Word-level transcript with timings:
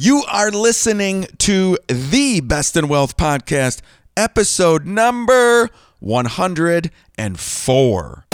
You 0.00 0.22
are 0.28 0.52
listening 0.52 1.26
to 1.38 1.76
the 1.88 2.38
Best 2.38 2.76
in 2.76 2.86
Wealth 2.86 3.16
podcast, 3.16 3.80
episode 4.16 4.86
number 4.86 5.70
104. 5.98 8.24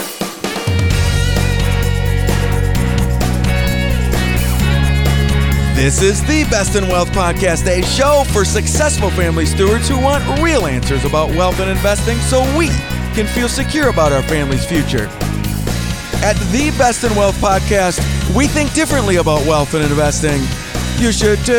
This 5.74 6.02
is 6.02 6.22
the 6.26 6.46
Best 6.50 6.76
in 6.76 6.86
Wealth 6.88 7.08
podcast, 7.12 7.66
a 7.66 7.82
show 7.82 8.24
for 8.30 8.44
successful 8.44 9.08
family 9.08 9.46
stewards 9.46 9.88
who 9.88 9.98
want 9.98 10.42
real 10.42 10.66
answers 10.66 11.06
about 11.06 11.30
wealth 11.30 11.60
and 11.60 11.70
investing 11.70 12.18
so 12.18 12.42
we 12.58 12.68
can 13.14 13.26
feel 13.26 13.48
secure 13.48 13.88
about 13.88 14.12
our 14.12 14.22
family's 14.24 14.66
future. 14.66 15.06
At 16.22 16.36
the 16.52 16.74
Best 16.76 17.04
in 17.04 17.16
Wealth 17.16 17.36
podcast, 17.36 18.00
we 18.36 18.48
think 18.48 18.74
differently 18.74 19.16
about 19.16 19.46
wealth 19.46 19.72
and 19.72 19.82
investing. 19.82 20.42
You 20.98 21.12
should 21.12 21.38
too. 21.44 21.54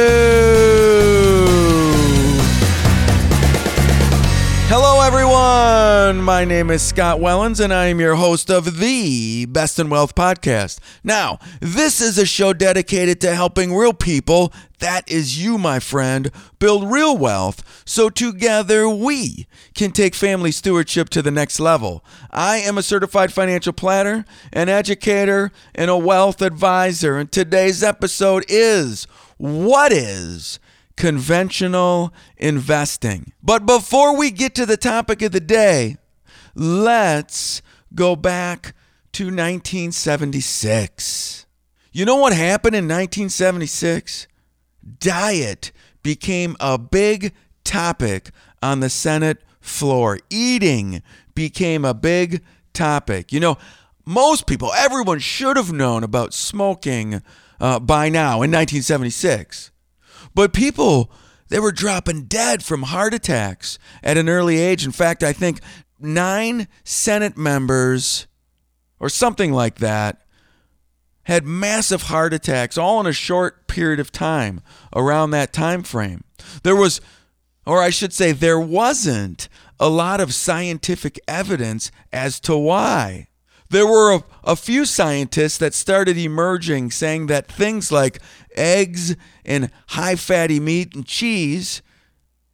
Hello, 4.67 5.01
everyone. 5.01 6.23
My 6.23 6.43
name 6.43 6.71
is 6.71 6.81
Scott 6.81 7.19
Wellens, 7.19 7.59
and 7.63 7.71
I 7.71 7.85
am 7.85 7.99
your 7.99 8.15
host 8.15 8.49
of 8.49 8.79
the 8.79 9.45
Best 9.45 9.77
in 9.77 9.89
Wealth 9.91 10.15
podcast. 10.15 10.79
Now, 11.03 11.37
this 11.59 12.01
is 12.01 12.17
a 12.17 12.25
show 12.25 12.51
dedicated 12.51 13.21
to 13.21 13.35
helping 13.35 13.75
real 13.75 13.93
people, 13.93 14.51
that 14.79 15.09
is 15.09 15.41
you, 15.41 15.59
my 15.59 15.79
friend, 15.79 16.31
build 16.57 16.91
real 16.91 17.15
wealth 17.15 17.83
so 17.85 18.09
together 18.09 18.89
we 18.89 19.45
can 19.75 19.91
take 19.91 20.15
family 20.15 20.51
stewardship 20.51 21.09
to 21.09 21.21
the 21.21 21.31
next 21.31 21.59
level. 21.59 22.03
I 22.31 22.57
am 22.57 22.77
a 22.77 22.83
certified 22.83 23.31
financial 23.31 23.73
planner, 23.73 24.25
an 24.51 24.67
educator, 24.67 25.51
and 25.75 25.91
a 25.91 25.97
wealth 25.97 26.41
advisor, 26.41 27.17
and 27.17 27.31
today's 27.31 27.83
episode 27.83 28.45
is 28.47 29.05
What 29.37 29.91
is 29.91 30.59
conventional 30.95 32.13
investing. 32.37 33.33
But 33.43 33.65
before 33.65 34.17
we 34.17 34.31
get 34.31 34.55
to 34.55 34.65
the 34.65 34.77
topic 34.77 35.21
of 35.21 35.31
the 35.31 35.39
day, 35.39 35.97
let's 36.55 37.61
go 37.93 38.15
back 38.15 38.73
to 39.13 39.25
1976. 39.25 41.45
You 41.91 42.05
know 42.05 42.17
what 42.17 42.33
happened 42.33 42.75
in 42.75 42.85
1976? 42.85 44.27
Diet 44.99 45.71
became 46.03 46.55
a 46.59 46.77
big 46.77 47.33
topic 47.63 48.31
on 48.61 48.81
the 48.81 48.89
Senate 48.89 49.41
floor. 49.59 50.19
Eating 50.29 51.01
became 51.33 51.85
a 51.85 51.93
big 51.93 52.43
topic. 52.73 53.31
You 53.31 53.39
know, 53.39 53.57
most 54.05 54.45
people, 54.45 54.73
everyone 54.73 55.19
should 55.19 55.55
have 55.57 55.71
known 55.71 56.03
about 56.03 56.33
smoking 56.33 57.21
uh, 57.65 57.79
by 57.79 58.09
now 58.09 58.43
in 58.43 58.51
1976. 58.51 59.71
But 60.35 60.53
people, 60.53 61.11
they 61.47 61.59
were 61.59 61.71
dropping 61.71 62.25
dead 62.25 62.63
from 62.63 62.83
heart 62.83 63.11
attacks 63.11 63.79
at 64.03 64.17
an 64.17 64.29
early 64.29 64.59
age. 64.59 64.85
In 64.85 64.91
fact, 64.91 65.23
I 65.23 65.33
think 65.33 65.61
nine 65.99 66.67
Senate 66.83 67.37
members 67.37 68.27
or 68.99 69.09
something 69.09 69.51
like 69.51 69.79
that 69.79 70.21
had 71.23 71.43
massive 71.43 72.03
heart 72.03 72.33
attacks 72.33 72.77
all 72.77 72.99
in 72.99 73.07
a 73.07 73.13
short 73.13 73.67
period 73.67 73.99
of 73.99 74.11
time 74.11 74.61
around 74.95 75.31
that 75.31 75.51
time 75.51 75.81
frame. 75.81 76.23
There 76.61 76.75
was 76.75 77.01
or 77.65 77.81
I 77.81 77.89
should 77.89 78.13
say 78.13 78.31
there 78.31 78.59
wasn't 78.59 79.49
a 79.79 79.89
lot 79.89 80.21
of 80.21 80.35
scientific 80.35 81.19
evidence 81.27 81.89
as 82.13 82.39
to 82.41 82.55
why. 82.55 83.29
There 83.69 83.87
were 83.87 84.15
a, 84.15 84.23
a, 84.43 84.55
few 84.55 84.85
scientists 84.85 85.57
that 85.57 85.73
started 85.73 86.17
emerging 86.17 86.91
saying 86.91 87.27
that 87.27 87.47
things 87.51 87.91
like 87.91 88.21
eggs 88.55 89.15
and 89.43 89.71
high 89.89 90.15
fatty 90.15 90.59
meat 90.59 90.95
and 90.95 91.05
cheese 91.05 91.81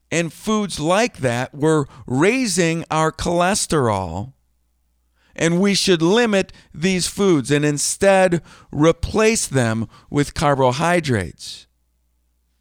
and 0.10 0.32
foods 0.32 0.80
like 0.80 1.18
that 1.18 1.54
were 1.54 1.88
raising 2.06 2.86
our 2.90 3.12
cholesterol. 3.12 4.34
And 5.36 5.62
we 5.62 5.74
should 5.74 6.02
limit 6.02 6.52
these 6.74 7.08
foods 7.08 7.52
and 7.52 7.64
instead 7.64 8.42
replace 8.72 9.48
them 9.48 9.88
with 10.10 10.34
carbohydrates. 10.34 11.68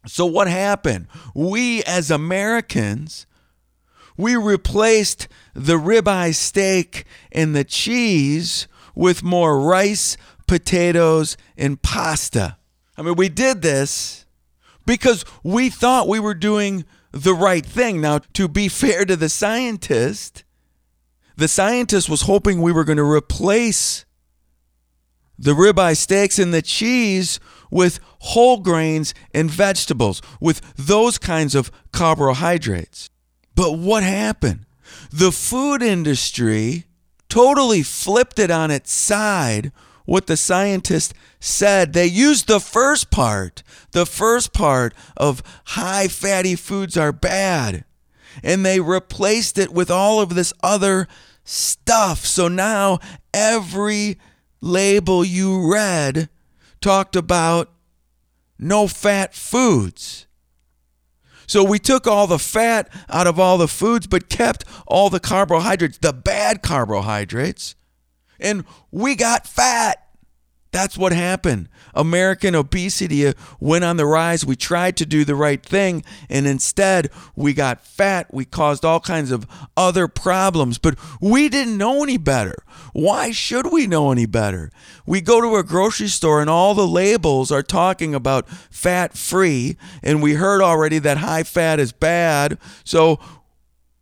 So, 0.07 0.25
what 0.25 0.47
happened? 0.47 1.07
We 1.35 1.83
as 1.83 2.09
Americans, 2.09 3.27
we 4.21 4.35
replaced 4.35 5.27
the 5.53 5.77
ribeye 5.77 6.33
steak 6.33 7.05
and 7.31 7.55
the 7.55 7.63
cheese 7.63 8.67
with 8.95 9.23
more 9.23 9.59
rice, 9.59 10.15
potatoes, 10.47 11.37
and 11.57 11.81
pasta. 11.81 12.57
I 12.97 13.01
mean, 13.01 13.15
we 13.15 13.29
did 13.29 13.61
this 13.61 14.25
because 14.85 15.25
we 15.43 15.69
thought 15.69 16.07
we 16.07 16.19
were 16.19 16.33
doing 16.33 16.85
the 17.11 17.33
right 17.33 17.65
thing. 17.65 18.01
Now, 18.01 18.19
to 18.33 18.47
be 18.47 18.67
fair 18.67 19.05
to 19.05 19.15
the 19.15 19.29
scientist, 19.29 20.43
the 21.35 21.47
scientist 21.47 22.09
was 22.09 22.23
hoping 22.23 22.61
we 22.61 22.71
were 22.71 22.83
going 22.83 22.97
to 22.97 23.03
replace 23.03 24.05
the 25.37 25.53
ribeye 25.53 25.97
steaks 25.97 26.37
and 26.37 26.53
the 26.53 26.61
cheese 26.61 27.39
with 27.71 27.99
whole 28.19 28.59
grains 28.59 29.13
and 29.33 29.49
vegetables, 29.49 30.21
with 30.39 30.61
those 30.75 31.17
kinds 31.17 31.55
of 31.55 31.71
carbohydrates. 31.91 33.10
But 33.55 33.77
what 33.77 34.03
happened? 34.03 34.65
The 35.11 35.31
food 35.31 35.81
industry 35.81 36.85
totally 37.29 37.83
flipped 37.83 38.39
it 38.39 38.51
on 38.51 38.71
its 38.71 38.91
side 38.91 39.71
what 40.05 40.27
the 40.27 40.37
scientists 40.37 41.13
said. 41.39 41.93
They 41.93 42.05
used 42.05 42.47
the 42.47 42.59
first 42.59 43.11
part, 43.11 43.63
the 43.91 44.05
first 44.05 44.53
part 44.53 44.93
of 45.15 45.43
high 45.65 46.07
fatty 46.07 46.55
foods 46.55 46.97
are 46.97 47.11
bad, 47.11 47.85
and 48.43 48.65
they 48.65 48.79
replaced 48.79 49.57
it 49.57 49.71
with 49.71 49.89
all 49.89 50.19
of 50.19 50.35
this 50.35 50.53
other 50.61 51.07
stuff. 51.43 52.25
So 52.25 52.47
now 52.47 52.99
every 53.33 54.17
label 54.59 55.23
you 55.23 55.71
read 55.71 56.29
talked 56.81 57.15
about 57.15 57.71
no 58.59 58.87
fat 58.87 59.33
foods. 59.33 60.27
So 61.51 61.65
we 61.65 61.79
took 61.79 62.07
all 62.07 62.27
the 62.27 62.39
fat 62.39 62.87
out 63.09 63.27
of 63.27 63.37
all 63.37 63.57
the 63.57 63.67
foods, 63.67 64.07
but 64.07 64.29
kept 64.29 64.63
all 64.87 65.09
the 65.09 65.19
carbohydrates, 65.19 65.97
the 65.97 66.13
bad 66.13 66.61
carbohydrates, 66.61 67.75
and 68.39 68.63
we 68.89 69.15
got 69.15 69.45
fat. 69.45 70.00
That's 70.71 70.97
what 70.97 71.11
happened. 71.11 71.67
American 71.93 72.55
obesity 72.55 73.27
uh, 73.27 73.33
went 73.59 73.83
on 73.83 73.97
the 73.97 74.05
rise. 74.05 74.45
We 74.45 74.55
tried 74.55 74.95
to 74.97 75.05
do 75.05 75.25
the 75.25 75.35
right 75.35 75.61
thing, 75.61 76.03
and 76.29 76.47
instead 76.47 77.09
we 77.35 77.53
got 77.53 77.85
fat. 77.85 78.33
We 78.33 78.45
caused 78.45 78.85
all 78.85 79.01
kinds 79.01 79.31
of 79.31 79.45
other 79.75 80.07
problems, 80.07 80.77
but 80.77 80.97
we 81.19 81.49
didn't 81.49 81.77
know 81.77 82.03
any 82.03 82.17
better. 82.17 82.63
Why 82.93 83.31
should 83.31 83.71
we 83.71 83.85
know 83.85 84.11
any 84.11 84.25
better? 84.25 84.71
We 85.05 85.19
go 85.19 85.41
to 85.41 85.57
a 85.57 85.63
grocery 85.63 86.07
store, 86.07 86.39
and 86.39 86.49
all 86.49 86.73
the 86.73 86.87
labels 86.87 87.51
are 87.51 87.63
talking 87.63 88.15
about 88.15 88.47
fat 88.47 89.17
free, 89.17 89.75
and 90.01 90.23
we 90.23 90.35
heard 90.35 90.61
already 90.61 90.99
that 90.99 91.17
high 91.17 91.43
fat 91.43 91.81
is 91.81 91.91
bad. 91.91 92.57
So 92.85 93.19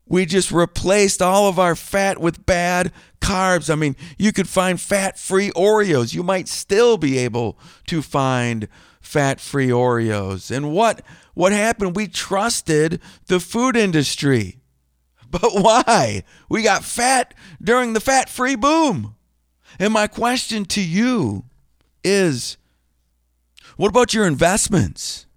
we 0.10 0.26
just 0.26 0.52
replaced 0.52 1.22
all 1.22 1.48
of 1.48 1.60
our 1.60 1.76
fat 1.76 2.20
with 2.20 2.46
bad 2.46 2.92
carbs. 3.22 3.72
I 3.72 3.76
mean, 3.76 3.96
you 4.18 4.34
could 4.34 4.50
find 4.50 4.82
fat 4.82 5.20
free 5.20 5.52
Oreos. 5.52 6.14
You 6.14 6.24
might 6.24 6.48
still 6.48 6.98
be 6.98 7.20
able 7.20 7.60
to 7.88 8.02
find 8.02 8.68
fat 9.00 9.40
free 9.40 9.68
Oreos. 9.68 10.50
And 10.50 10.74
what, 10.74 11.04
what 11.36 11.52
happened? 11.52 11.96
We 11.96 12.08
trusted 12.08 13.00
the 13.28 13.40
food 13.40 13.78
industry. 13.78 14.58
But 15.32 15.52
why? 15.54 16.24
We 16.50 16.64
got 16.64 16.84
fat 16.84 17.36
during 17.62 17.94
the 17.94 18.00
fat 18.00 18.30
free 18.30 18.56
boom. 18.56 19.16
And 19.78 19.94
my 19.94 20.08
question 20.08 20.66
to 20.66 20.82
you 20.82 21.46
is 22.04 22.58
what 23.78 23.90
about 23.90 24.12
your 24.12 24.26
investments? 24.26 25.28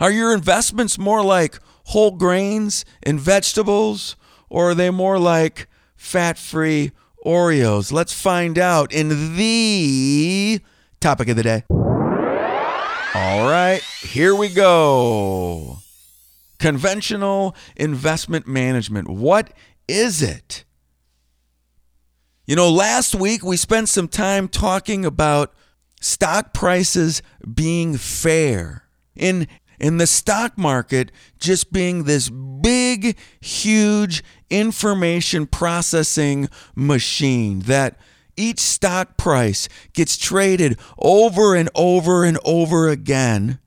Are 0.00 0.10
your 0.10 0.34
investments 0.34 0.98
more 0.98 1.22
like 1.22 1.60
whole 1.88 2.10
grains 2.10 2.84
and 3.02 3.18
vegetables, 3.18 4.14
or 4.50 4.70
are 4.70 4.74
they 4.74 4.90
more 4.90 5.18
like 5.18 5.66
fat 5.96 6.36
free 6.36 6.92
Oreos? 7.24 7.90
Let's 7.90 8.12
find 8.12 8.58
out 8.58 8.92
in 8.92 9.36
the 9.36 10.60
topic 11.00 11.28
of 11.28 11.36
the 11.36 11.42
day. 11.42 11.64
All 13.14 13.48
right, 13.48 13.80
here 14.02 14.34
we 14.34 14.50
go. 14.50 15.78
Conventional 16.58 17.56
investment 17.74 18.46
management. 18.46 19.08
What 19.08 19.50
is 19.88 20.20
it? 20.20 20.64
You 22.46 22.54
know, 22.54 22.70
last 22.70 23.14
week 23.14 23.42
we 23.42 23.56
spent 23.56 23.88
some 23.88 24.08
time 24.08 24.48
talking 24.48 25.06
about 25.06 25.54
stock 26.02 26.52
prices 26.52 27.22
being 27.54 27.96
fair. 27.96 28.84
In 29.16 29.48
in 29.80 29.98
the 29.98 30.06
stock 30.06 30.56
market 30.56 31.12
just 31.38 31.72
being 31.72 32.04
this 32.04 32.28
big, 32.28 33.16
huge 33.40 34.22
information 34.50 35.46
processing 35.46 36.48
machine 36.74 37.60
that 37.60 37.98
each 38.36 38.60
stock 38.60 39.16
price 39.16 39.68
gets 39.92 40.16
traded 40.16 40.78
over 40.98 41.54
and 41.54 41.68
over 41.74 42.24
and 42.24 42.38
over 42.44 42.88
again. 42.88 43.58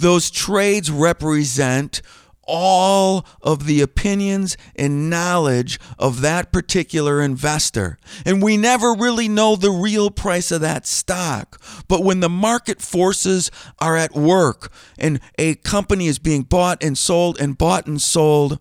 Those 0.00 0.30
trades 0.30 0.90
represent 0.90 2.02
all 2.46 3.26
of 3.42 3.66
the 3.66 3.80
opinions 3.80 4.56
and 4.76 5.10
knowledge 5.10 5.78
of 5.98 6.20
that 6.20 6.52
particular 6.52 7.20
investor. 7.20 7.98
And 8.24 8.42
we 8.42 8.56
never 8.56 8.92
really 8.92 9.28
know 9.28 9.56
the 9.56 9.70
real 9.70 10.10
price 10.10 10.50
of 10.50 10.60
that 10.60 10.86
stock. 10.86 11.60
But 11.88 12.04
when 12.04 12.20
the 12.20 12.28
market 12.28 12.80
forces 12.80 13.50
are 13.78 13.96
at 13.96 14.14
work 14.14 14.72
and 14.98 15.20
a 15.38 15.56
company 15.56 16.06
is 16.06 16.18
being 16.18 16.42
bought 16.42 16.82
and 16.82 16.96
sold 16.96 17.40
and 17.40 17.56
bought 17.58 17.86
and 17.86 18.00
sold, 18.00 18.58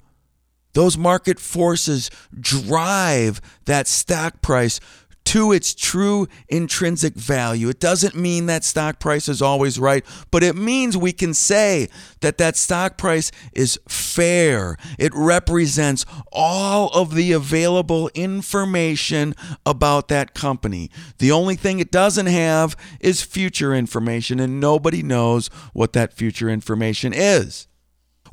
those 0.74 0.98
market 0.98 1.40
forces 1.40 2.10
drive 2.40 3.40
that 3.66 3.88
stock 3.88 4.42
price 4.42 4.80
to 5.26 5.52
its 5.52 5.74
true 5.74 6.28
intrinsic 6.50 7.16
value. 7.16 7.70
It 7.70 7.80
doesn't 7.80 8.16
mean 8.16 8.46
that 8.48 8.64
stock 8.64 9.00
price 9.00 9.28
is 9.28 9.42
always 9.42 9.80
right, 9.80 10.06
but 10.32 10.44
it 10.44 10.56
means 10.56 10.98
we 10.98 11.14
can 11.14 11.34
say 11.34 11.88
that 12.22 12.38
that 12.38 12.56
stock 12.56 12.98
price 12.98 13.32
is 13.54 13.80
fair. 13.88 14.78
It 15.00 15.12
represents 15.16 16.06
all 16.32 16.90
of 16.90 17.16
the 17.16 17.32
available 17.32 18.10
information 18.14 19.36
about 19.66 20.08
that 20.10 20.34
company. 20.34 20.92
The 21.20 21.32
only 21.32 21.56
thing 21.56 21.80
it 21.80 21.92
doesn't 21.92 22.28
have 22.28 22.76
is 23.00 23.22
future 23.22 23.74
information, 23.74 24.40
and 24.40 24.60
nobody 24.60 25.04
knows 25.04 25.48
what 25.74 25.94
that 25.94 26.14
future 26.14 26.50
information 26.50 27.14
is. 27.14 27.68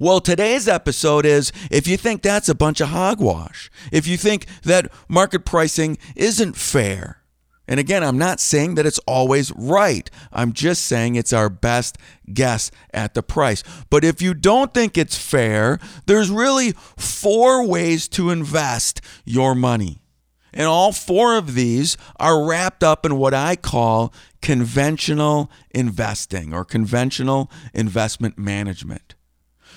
Well, 0.03 0.23
today's 0.23 0.67
episode 0.67 1.27
is 1.27 1.53
if 1.71 1.87
you 1.87 1.99
think 1.99 2.23
that's 2.23 2.49
a 2.49 2.55
bunch 2.55 2.81
of 2.81 2.89
hogwash, 2.89 3.71
if 3.93 4.07
you 4.07 4.17
think 4.17 4.47
that 4.63 4.91
market 5.11 5.45
pricing 5.45 5.99
isn't 6.17 6.57
fair, 6.57 7.19
and 7.69 7.79
again, 7.79 8.03
I'm 8.03 8.17
not 8.17 8.41
saying 8.41 8.77
that 8.77 8.87
it's 8.87 8.99
always 9.01 9.53
right. 9.53 10.11
I'm 10.33 10.55
just 10.55 10.85
saying 10.85 11.17
it's 11.17 11.35
our 11.35 11.51
best 11.51 11.99
guess 12.33 12.71
at 12.95 13.13
the 13.13 13.23
price. 13.23 13.63
But 13.91 14.03
if 14.03 14.23
you 14.23 14.33
don't 14.33 14.73
think 14.73 14.97
it's 14.97 15.19
fair, 15.19 15.79
there's 16.07 16.31
really 16.31 16.73
four 16.97 17.67
ways 17.67 18.09
to 18.09 18.31
invest 18.31 19.03
your 19.27 19.55
money. 19.55 20.01
And 20.55 20.67
all 20.67 20.93
four 20.93 21.37
of 21.37 21.55
these 21.55 21.99
are 22.19 22.43
wrapped 22.49 22.83
up 22.83 23.05
in 23.05 23.19
what 23.19 23.35
I 23.35 23.55
call 23.55 24.15
conventional 24.41 25.51
investing 25.73 26.55
or 26.55 26.65
conventional 26.65 27.51
investment 27.75 28.39
management. 28.39 29.15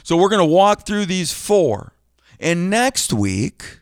So 0.03 0.17
we're 0.17 0.29
going 0.29 0.39
to 0.39 0.45
walk 0.45 0.85
through 0.85 1.05
these 1.05 1.31
four. 1.31 1.93
And 2.39 2.69
next 2.69 3.13
week, 3.13 3.79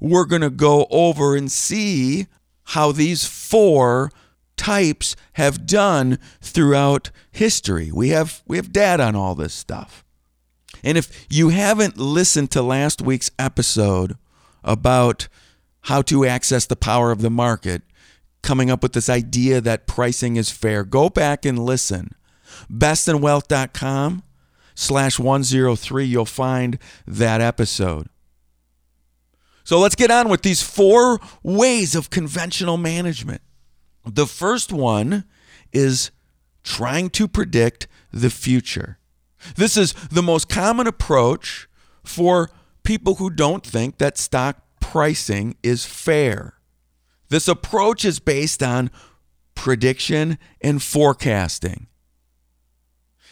we're 0.00 0.24
going 0.24 0.42
to 0.42 0.50
go 0.50 0.86
over 0.90 1.36
and 1.36 1.50
see 1.50 2.26
how 2.64 2.92
these 2.92 3.24
four 3.24 4.10
types 4.56 5.14
have 5.34 5.66
done 5.66 6.18
throughout 6.40 7.10
history. 7.30 7.90
We 7.92 8.08
have 8.10 8.42
we 8.46 8.56
have 8.56 8.72
data 8.72 9.04
on 9.04 9.14
all 9.16 9.34
this 9.34 9.54
stuff. 9.54 10.04
And 10.82 10.98
if 10.98 11.26
you 11.30 11.48
haven't 11.50 11.96
listened 11.96 12.50
to 12.52 12.62
last 12.62 13.00
week's 13.00 13.30
episode 13.38 14.16
about 14.62 15.28
how 15.82 16.02
to 16.02 16.24
access 16.24 16.66
the 16.66 16.76
power 16.76 17.10
of 17.12 17.22
the 17.22 17.30
market, 17.30 17.82
coming 18.42 18.70
up 18.70 18.82
with 18.82 18.92
this 18.92 19.08
idea 19.08 19.60
that 19.60 19.86
pricing 19.86 20.36
is 20.36 20.50
fair, 20.50 20.84
go 20.84 21.08
back 21.08 21.44
and 21.44 21.58
listen. 21.58 22.14
Bestinwealth.com 22.70 24.22
slash 24.74 25.18
103, 25.18 26.04
you'll 26.04 26.24
find 26.24 26.78
that 27.06 27.40
episode. 27.40 28.08
So 29.64 29.78
let's 29.78 29.94
get 29.94 30.10
on 30.10 30.28
with 30.28 30.42
these 30.42 30.62
four 30.62 31.20
ways 31.42 31.94
of 31.94 32.10
conventional 32.10 32.76
management. 32.76 33.40
The 34.04 34.26
first 34.26 34.72
one 34.72 35.24
is 35.72 36.10
trying 36.62 37.10
to 37.10 37.26
predict 37.26 37.86
the 38.12 38.30
future. 38.30 38.98
This 39.56 39.76
is 39.76 39.92
the 40.10 40.22
most 40.22 40.48
common 40.48 40.86
approach 40.86 41.68
for 42.02 42.50
people 42.82 43.16
who 43.16 43.30
don't 43.30 43.64
think 43.64 43.98
that 43.98 44.18
stock 44.18 44.62
pricing 44.80 45.56
is 45.62 45.86
fair. 45.86 46.54
This 47.30 47.48
approach 47.48 48.04
is 48.04 48.20
based 48.20 48.62
on 48.62 48.90
prediction 49.54 50.38
and 50.60 50.82
forecasting. 50.82 51.86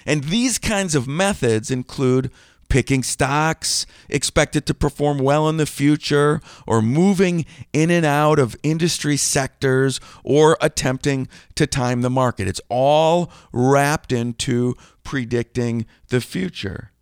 And 0.07 0.25
these 0.25 0.59
kinds 0.59 0.95
of 0.95 1.07
methods 1.07 1.71
include 1.71 2.31
picking 2.69 3.03
stocks 3.03 3.85
expected 4.09 4.65
to 4.65 4.73
perform 4.73 5.19
well 5.19 5.47
in 5.47 5.59
the 5.59 5.67
future, 5.67 6.41
or 6.67 6.81
moving 6.81 7.45
in 7.75 7.91
and 7.91 8.07
out 8.07 8.39
of 8.39 8.57
industry 8.63 9.15
sectors, 9.15 10.01
or 10.25 10.57
attempting 10.59 11.29
to 11.55 11.67
time 11.67 12.01
the 12.01 12.09
market. 12.09 12.49
It's 12.49 12.63
all 12.71 13.31
wrapped 13.53 14.11
into 14.11 14.75
predicting 15.05 15.85
the 16.09 16.23
future. 16.23 16.93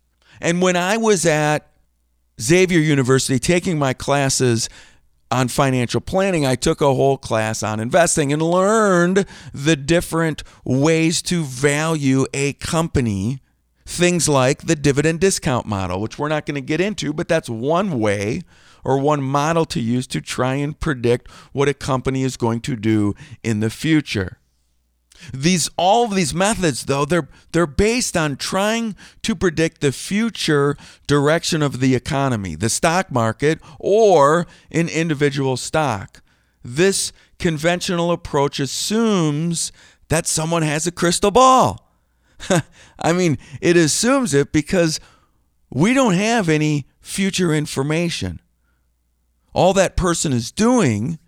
And 0.41 0.61
when 0.61 0.75
I 0.75 0.97
was 0.97 1.25
at 1.25 1.71
Xavier 2.41 2.79
University 2.79 3.39
taking 3.39 3.79
my 3.79 3.93
classes 3.93 4.67
on 5.31 5.47
financial 5.47 6.01
planning, 6.01 6.45
I 6.45 6.55
took 6.55 6.81
a 6.81 6.93
whole 6.93 7.17
class 7.17 7.63
on 7.63 7.79
investing 7.79 8.33
and 8.33 8.41
learned 8.41 9.25
the 9.53 9.75
different 9.75 10.43
ways 10.63 11.21
to 11.23 11.43
value 11.43 12.25
a 12.33 12.53
company. 12.53 13.41
Things 13.85 14.29
like 14.29 14.63
the 14.63 14.75
dividend 14.75 15.19
discount 15.19 15.65
model, 15.65 15.99
which 16.01 16.19
we're 16.19 16.27
not 16.27 16.45
going 16.45 16.55
to 16.55 16.61
get 16.61 16.79
into, 16.79 17.13
but 17.13 17.27
that's 17.27 17.49
one 17.49 17.99
way 17.99 18.41
or 18.83 18.97
one 18.97 19.21
model 19.21 19.65
to 19.65 19.79
use 19.79 20.07
to 20.07 20.21
try 20.21 20.55
and 20.55 20.79
predict 20.79 21.29
what 21.51 21.67
a 21.67 21.73
company 21.73 22.23
is 22.23 22.37
going 22.37 22.61
to 22.61 22.75
do 22.75 23.15
in 23.43 23.59
the 23.59 23.69
future. 23.69 24.37
These 25.33 25.69
all 25.77 26.05
of 26.05 26.15
these 26.15 26.33
methods 26.33 26.85
though 26.85 27.05
they're 27.05 27.29
they're 27.51 27.67
based 27.67 28.15
on 28.17 28.35
trying 28.35 28.95
to 29.23 29.35
predict 29.35 29.81
the 29.81 29.91
future 29.91 30.75
direction 31.07 31.61
of 31.61 31.79
the 31.79 31.95
economy, 31.95 32.55
the 32.55 32.69
stock 32.69 33.11
market 33.11 33.59
or 33.79 34.47
an 34.71 34.89
individual 34.89 35.57
stock. 35.57 36.21
This 36.63 37.11
conventional 37.39 38.11
approach 38.11 38.59
assumes 38.59 39.71
that 40.09 40.27
someone 40.27 40.61
has 40.61 40.85
a 40.85 40.91
crystal 40.91 41.31
ball. 41.31 41.91
I 42.99 43.13
mean, 43.13 43.37
it 43.61 43.77
assumes 43.77 44.33
it 44.33 44.51
because 44.51 44.99
we 45.69 45.93
don't 45.93 46.13
have 46.13 46.49
any 46.49 46.85
future 46.99 47.53
information. 47.53 48.39
All 49.53 49.73
that 49.73 49.97
person 49.97 50.33
is 50.33 50.51
doing 50.51 51.19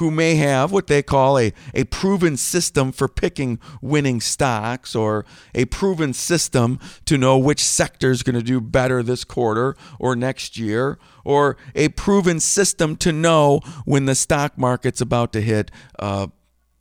who 0.00 0.10
may 0.10 0.34
have 0.34 0.72
what 0.72 0.86
they 0.86 1.02
call 1.02 1.38
a, 1.38 1.52
a 1.74 1.84
proven 1.84 2.34
system 2.34 2.90
for 2.90 3.06
picking 3.06 3.60
winning 3.82 4.18
stocks 4.18 4.96
or 4.96 5.26
a 5.54 5.66
proven 5.66 6.14
system 6.14 6.80
to 7.04 7.18
know 7.18 7.36
which 7.36 7.62
sector 7.62 8.10
is 8.10 8.22
going 8.22 8.34
to 8.34 8.42
do 8.42 8.62
better 8.62 9.02
this 9.02 9.24
quarter 9.24 9.76
or 9.98 10.16
next 10.16 10.56
year, 10.56 10.98
or 11.22 11.58
a 11.74 11.90
proven 11.90 12.40
system 12.40 12.96
to 12.96 13.12
know 13.12 13.60
when 13.84 14.06
the 14.06 14.14
stock 14.14 14.56
market's 14.56 15.02
about 15.02 15.34
to 15.34 15.42
hit 15.42 15.70
a 15.98 16.30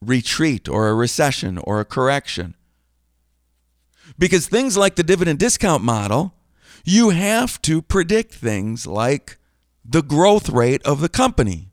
retreat 0.02 0.70
or 0.70 0.88
a 0.88 0.96
recession 0.96 1.58
or 1.58 1.82
a 1.82 1.86
correction. 1.86 2.56
Because 4.18 4.48
things 4.48 4.78
like 4.78 4.96
the 4.96 5.04
dividend 5.04 5.40
discount 5.40 5.84
model, 5.84 6.34
you 6.86 7.10
have 7.10 7.62
to 7.64 7.82
predict 7.82 8.34
things 8.34 8.88
like 8.88 9.38
the 9.84 10.02
growth 10.02 10.48
rate 10.48 10.82
of 10.84 11.02
the 11.02 11.10
company 11.10 11.69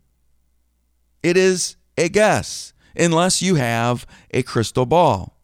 it 1.27 1.37
is 1.37 1.75
a 1.99 2.09
guess 2.09 2.73
unless 2.97 3.43
you 3.43 3.57
have 3.57 4.07
a 4.31 4.45
crystal 4.45 4.87
ball. 4.87 5.37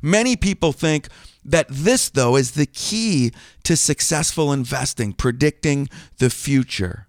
Many 0.00 0.34
people 0.34 0.72
think 0.72 1.08
that 1.44 1.66
this, 1.68 2.08
though, 2.08 2.36
is 2.36 2.52
the 2.52 2.64
key 2.64 3.32
to 3.64 3.76
successful 3.76 4.54
investing, 4.54 5.12
predicting 5.12 5.90
the 6.16 6.30
future. 6.30 7.06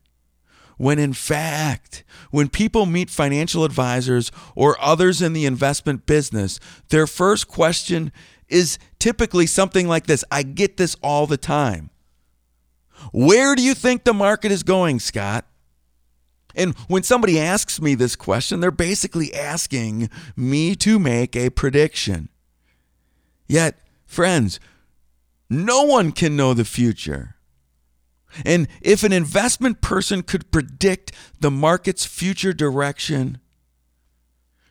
When 0.75 0.99
in 0.99 1.13
fact, 1.13 2.03
when 2.31 2.49
people 2.49 2.85
meet 2.85 3.09
financial 3.09 3.63
advisors 3.63 4.29
or 4.53 4.75
others 4.81 5.21
in 5.21 5.31
the 5.31 5.45
investment 5.45 6.05
business, 6.05 6.59
their 6.89 7.07
first 7.07 7.47
question 7.47 8.11
is 8.49 8.77
typically 8.99 9.47
something 9.47 9.87
like 9.87 10.05
this 10.05 10.25
I 10.29 10.43
get 10.43 10.75
this 10.75 10.97
all 11.01 11.27
the 11.27 11.37
time. 11.37 11.91
Where 13.13 13.55
do 13.55 13.63
you 13.63 13.73
think 13.73 14.03
the 14.03 14.13
market 14.13 14.51
is 14.51 14.63
going, 14.63 14.99
Scott? 14.99 15.45
And 16.57 16.75
when 16.87 17.03
somebody 17.03 17.39
asks 17.39 17.79
me 17.79 17.93
this 17.93 18.15
question, 18.15 18.59
they're 18.59 18.71
basically 18.71 19.33
asking 19.33 20.09
me 20.35 20.75
to 20.77 20.97
make 20.97 21.35
a 21.35 21.51
prediction. 21.51 22.29
Yet, 23.47 23.77
friends, 24.07 24.59
no 25.49 25.83
one 25.83 26.11
can 26.11 26.35
know 26.35 26.55
the 26.55 26.65
future. 26.65 27.35
And 28.43 28.67
if 28.81 29.03
an 29.03 29.13
investment 29.13 29.81
person 29.81 30.23
could 30.23 30.51
predict 30.51 31.11
the 31.39 31.51
market's 31.51 32.05
future 32.05 32.53
direction, 32.53 33.37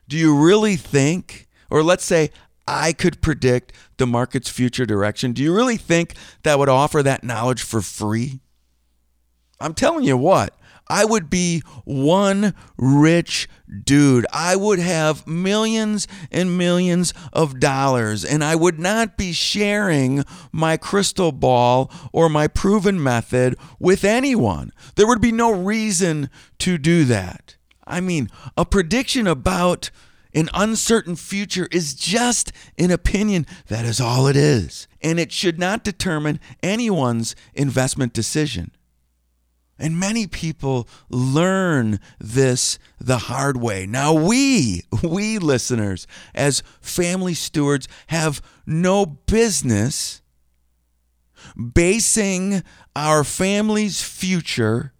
do 0.08 0.16
you 0.16 0.36
really 0.36 0.76
think, 0.76 1.46
or 1.70 1.82
let's 1.82 2.04
say 2.04 2.30
I 2.66 2.92
could 2.92 3.22
predict 3.22 3.72
the 3.96 4.06
market's 4.06 4.50
future 4.50 4.86
direction, 4.86 5.32
do 5.32 5.42
you 5.42 5.54
really 5.54 5.76
think 5.76 6.14
that 6.42 6.58
would 6.58 6.68
offer 6.68 7.02
that 7.02 7.24
knowledge 7.24 7.62
for 7.62 7.80
free? 7.80 8.40
I'm 9.60 9.72
telling 9.72 10.04
you 10.04 10.16
what, 10.16 10.54
I 10.88 11.04
would 11.04 11.28
be 11.28 11.62
one 11.84 12.54
rich 12.76 13.48
dude. 13.84 14.26
I 14.32 14.54
would 14.56 14.78
have 14.78 15.26
millions 15.26 16.06
and 16.30 16.56
millions 16.56 17.12
of 17.32 17.58
dollars, 17.58 18.24
and 18.24 18.44
I 18.44 18.54
would 18.54 18.78
not 18.78 19.16
be 19.16 19.32
sharing 19.32 20.24
my 20.52 20.76
crystal 20.76 21.32
ball 21.32 21.90
or 22.12 22.28
my 22.28 22.46
proven 22.46 23.02
method 23.02 23.56
with 23.78 24.04
anyone. 24.04 24.72
There 24.94 25.06
would 25.06 25.20
be 25.20 25.32
no 25.32 25.50
reason 25.50 26.30
to 26.58 26.78
do 26.78 27.04
that. 27.04 27.56
I 27.86 28.00
mean, 28.00 28.28
a 28.56 28.64
prediction 28.64 29.26
about 29.26 29.90
an 30.34 30.50
uncertain 30.52 31.16
future 31.16 31.68
is 31.72 31.94
just 31.94 32.52
an 32.78 32.90
opinion. 32.90 33.46
That 33.68 33.84
is 33.84 34.00
all 34.00 34.26
it 34.26 34.36
is. 34.36 34.86
And 35.00 35.18
it 35.18 35.32
should 35.32 35.58
not 35.58 35.82
determine 35.82 36.40
anyone's 36.62 37.34
investment 37.54 38.12
decision. 38.12 38.72
And 39.78 40.00
many 40.00 40.26
people 40.26 40.88
learn 41.10 42.00
this 42.18 42.78
the 42.98 43.18
hard 43.18 43.58
way. 43.58 43.86
Now, 43.86 44.14
we, 44.14 44.82
we 45.02 45.38
listeners, 45.38 46.06
as 46.34 46.62
family 46.80 47.34
stewards, 47.34 47.86
have 48.08 48.40
no 48.66 49.04
business 49.04 50.22
basing 51.74 52.62
our 52.94 53.22
family's 53.22 54.02
future 54.02 54.92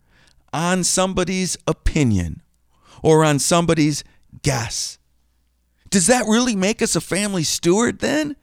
on 0.52 0.85
somebody's 0.85 1.56
opinion 1.66 2.42
or 3.02 3.25
on 3.25 3.38
somebody's 3.38 4.04
guess. 4.42 4.99
Does 5.90 6.06
that 6.06 6.26
really 6.26 6.56
make 6.56 6.83
us 6.83 6.97
a 6.97 7.00
family 7.00 7.45
steward 7.45 8.00
then? 8.00 8.37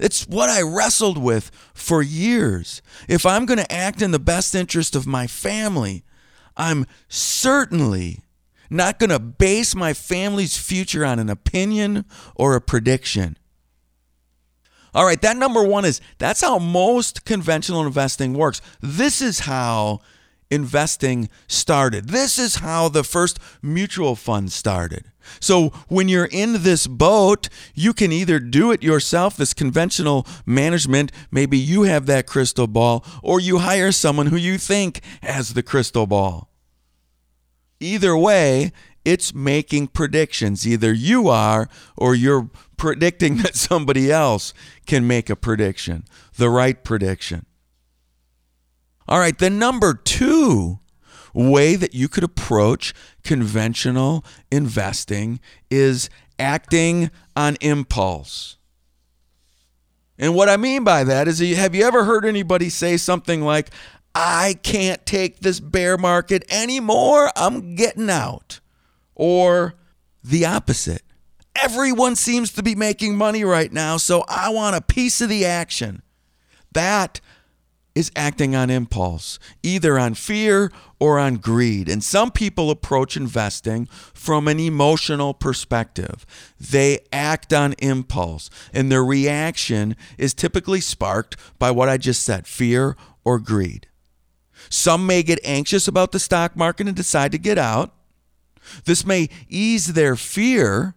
It's 0.00 0.26
what 0.26 0.48
I 0.48 0.62
wrestled 0.62 1.18
with 1.18 1.50
for 1.74 2.02
years. 2.02 2.80
If 3.08 3.26
I'm 3.26 3.46
going 3.46 3.58
to 3.58 3.72
act 3.72 4.00
in 4.02 4.10
the 4.10 4.18
best 4.18 4.54
interest 4.54 4.96
of 4.96 5.06
my 5.06 5.26
family, 5.26 6.04
I'm 6.56 6.86
certainly 7.08 8.20
not 8.70 8.98
going 8.98 9.10
to 9.10 9.18
base 9.18 9.74
my 9.74 9.92
family's 9.92 10.56
future 10.56 11.04
on 11.04 11.18
an 11.18 11.28
opinion 11.28 12.04
or 12.34 12.54
a 12.54 12.60
prediction. 12.60 13.36
All 14.94 15.04
right, 15.04 15.20
that 15.20 15.36
number 15.36 15.62
one 15.62 15.84
is 15.84 16.00
that's 16.18 16.40
how 16.40 16.58
most 16.58 17.24
conventional 17.24 17.86
investing 17.86 18.34
works. 18.34 18.60
This 18.80 19.20
is 19.20 19.40
how 19.40 20.00
investing 20.50 21.28
started. 21.46 22.08
This 22.08 22.38
is 22.38 22.56
how 22.56 22.88
the 22.88 23.04
first 23.04 23.38
mutual 23.62 24.16
fund 24.16 24.52
started. 24.52 25.10
So 25.38 25.68
when 25.88 26.08
you're 26.08 26.28
in 26.30 26.62
this 26.62 26.86
boat, 26.86 27.48
you 27.74 27.92
can 27.92 28.12
either 28.12 28.38
do 28.38 28.72
it 28.72 28.82
yourself, 28.82 29.36
this 29.36 29.54
conventional 29.54 30.26
management, 30.44 31.12
maybe 31.30 31.56
you 31.58 31.82
have 31.82 32.06
that 32.06 32.26
crystal 32.26 32.66
ball, 32.66 33.04
or 33.22 33.38
you 33.38 33.58
hire 33.58 33.92
someone 33.92 34.26
who 34.26 34.36
you 34.36 34.58
think 34.58 35.00
has 35.22 35.54
the 35.54 35.62
crystal 35.62 36.06
ball. 36.06 36.48
Either 37.78 38.16
way, 38.16 38.72
it's 39.04 39.34
making 39.34 39.88
predictions. 39.88 40.66
Either 40.66 40.92
you 40.92 41.28
are 41.28 41.68
or 41.96 42.14
you're 42.14 42.50
predicting 42.76 43.36
that 43.42 43.56
somebody 43.56 44.10
else 44.10 44.52
can 44.86 45.06
make 45.06 45.30
a 45.30 45.36
prediction, 45.36 46.04
the 46.36 46.50
right 46.50 46.82
prediction. 46.84 47.46
All 49.10 49.18
right, 49.18 49.36
the 49.36 49.50
number 49.50 49.92
two 49.92 50.78
way 51.34 51.74
that 51.74 51.94
you 51.94 52.08
could 52.08 52.22
approach 52.22 52.94
conventional 53.24 54.24
investing 54.52 55.40
is 55.68 56.08
acting 56.38 57.10
on 57.36 57.56
impulse. 57.60 58.56
And 60.16 60.34
what 60.34 60.48
I 60.48 60.56
mean 60.56 60.84
by 60.84 61.02
that 61.04 61.26
is 61.26 61.40
have 61.56 61.74
you 61.74 61.84
ever 61.84 62.04
heard 62.04 62.24
anybody 62.24 62.68
say 62.68 62.96
something 62.96 63.40
like, 63.42 63.70
I 64.14 64.56
can't 64.62 65.04
take 65.06 65.40
this 65.40 65.58
bear 65.58 65.96
market 65.96 66.44
anymore, 66.48 67.32
I'm 67.34 67.74
getting 67.74 68.10
out? 68.10 68.60
Or 69.16 69.74
the 70.22 70.46
opposite. 70.46 71.02
Everyone 71.56 72.14
seems 72.14 72.52
to 72.52 72.62
be 72.62 72.76
making 72.76 73.16
money 73.16 73.42
right 73.42 73.72
now, 73.72 73.96
so 73.96 74.24
I 74.28 74.50
want 74.50 74.76
a 74.76 74.80
piece 74.80 75.20
of 75.20 75.28
the 75.28 75.44
action. 75.44 76.02
That 76.72 77.20
is 77.94 78.12
acting 78.14 78.54
on 78.54 78.70
impulse, 78.70 79.38
either 79.62 79.98
on 79.98 80.14
fear 80.14 80.70
or 80.98 81.18
on 81.18 81.36
greed. 81.36 81.88
And 81.88 82.04
some 82.04 82.30
people 82.30 82.70
approach 82.70 83.16
investing 83.16 83.86
from 84.14 84.46
an 84.48 84.60
emotional 84.60 85.34
perspective. 85.34 86.24
They 86.58 87.00
act 87.12 87.52
on 87.52 87.74
impulse, 87.74 88.48
and 88.72 88.90
their 88.90 89.04
reaction 89.04 89.96
is 90.18 90.34
typically 90.34 90.80
sparked 90.80 91.36
by 91.58 91.70
what 91.70 91.88
I 91.88 91.96
just 91.96 92.22
said 92.22 92.46
fear 92.46 92.96
or 93.24 93.38
greed. 93.38 93.88
Some 94.68 95.06
may 95.06 95.22
get 95.22 95.40
anxious 95.42 95.88
about 95.88 96.12
the 96.12 96.18
stock 96.18 96.56
market 96.56 96.86
and 96.86 96.96
decide 96.96 97.32
to 97.32 97.38
get 97.38 97.58
out. 97.58 97.94
This 98.84 99.06
may 99.06 99.28
ease 99.48 99.94
their 99.94 100.16
fear, 100.16 100.94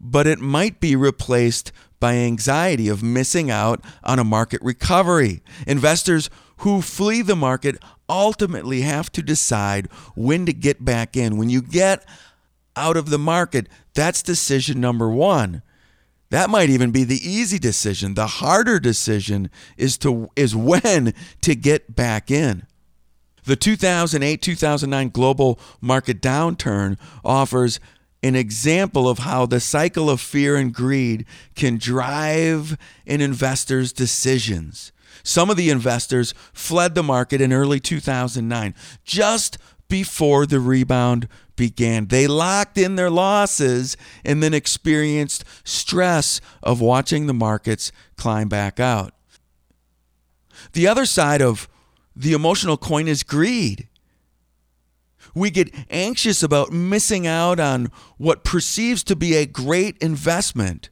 but 0.00 0.26
it 0.26 0.38
might 0.38 0.80
be 0.80 0.94
replaced 0.94 1.72
by 2.00 2.14
anxiety 2.14 2.88
of 2.88 3.02
missing 3.02 3.50
out 3.50 3.84
on 4.04 4.18
a 4.18 4.24
market 4.24 4.60
recovery. 4.62 5.42
Investors 5.66 6.30
who 6.58 6.82
flee 6.82 7.22
the 7.22 7.36
market 7.36 7.76
ultimately 8.08 8.82
have 8.82 9.10
to 9.12 9.22
decide 9.22 9.88
when 10.14 10.46
to 10.46 10.52
get 10.52 10.84
back 10.84 11.16
in. 11.16 11.36
When 11.36 11.50
you 11.50 11.62
get 11.62 12.04
out 12.76 12.96
of 12.96 13.10
the 13.10 13.18
market, 13.18 13.68
that's 13.94 14.22
decision 14.22 14.80
number 14.80 15.10
one. 15.10 15.62
That 16.30 16.50
might 16.50 16.68
even 16.68 16.90
be 16.90 17.04
the 17.04 17.16
easy 17.16 17.58
decision. 17.58 18.14
The 18.14 18.26
harder 18.26 18.78
decision 18.78 19.50
is 19.76 19.96
to 19.98 20.28
is 20.36 20.54
when 20.54 21.14
to 21.40 21.54
get 21.54 21.96
back 21.96 22.30
in. 22.30 22.66
The 23.44 23.56
2008-2009 23.56 25.10
global 25.10 25.58
market 25.80 26.20
downturn 26.20 26.98
offers 27.24 27.80
an 28.22 28.34
example 28.34 29.08
of 29.08 29.20
how 29.20 29.46
the 29.46 29.60
cycle 29.60 30.10
of 30.10 30.20
fear 30.20 30.56
and 30.56 30.74
greed 30.74 31.24
can 31.54 31.78
drive 31.78 32.76
an 33.06 33.20
investor's 33.20 33.92
decisions. 33.92 34.92
Some 35.22 35.50
of 35.50 35.56
the 35.56 35.70
investors 35.70 36.34
fled 36.52 36.94
the 36.94 37.02
market 37.02 37.40
in 37.40 37.52
early 37.52 37.80
2009, 37.80 38.74
just 39.04 39.58
before 39.88 40.46
the 40.46 40.60
rebound 40.60 41.28
began. 41.56 42.06
They 42.06 42.26
locked 42.26 42.78
in 42.78 42.96
their 42.96 43.10
losses 43.10 43.96
and 44.24 44.42
then 44.42 44.54
experienced 44.54 45.44
stress 45.64 46.40
of 46.62 46.80
watching 46.80 47.26
the 47.26 47.34
markets 47.34 47.90
climb 48.16 48.48
back 48.48 48.78
out. 48.78 49.14
The 50.72 50.86
other 50.86 51.06
side 51.06 51.42
of 51.42 51.68
the 52.14 52.32
emotional 52.32 52.76
coin 52.76 53.08
is 53.08 53.22
greed. 53.22 53.87
We 55.38 55.50
get 55.50 55.72
anxious 55.90 56.42
about 56.42 56.72
missing 56.72 57.26
out 57.26 57.60
on 57.60 57.90
what 58.16 58.44
perceives 58.44 59.04
to 59.04 59.16
be 59.16 59.36
a 59.36 59.46
great 59.46 59.96
investment. 59.98 60.90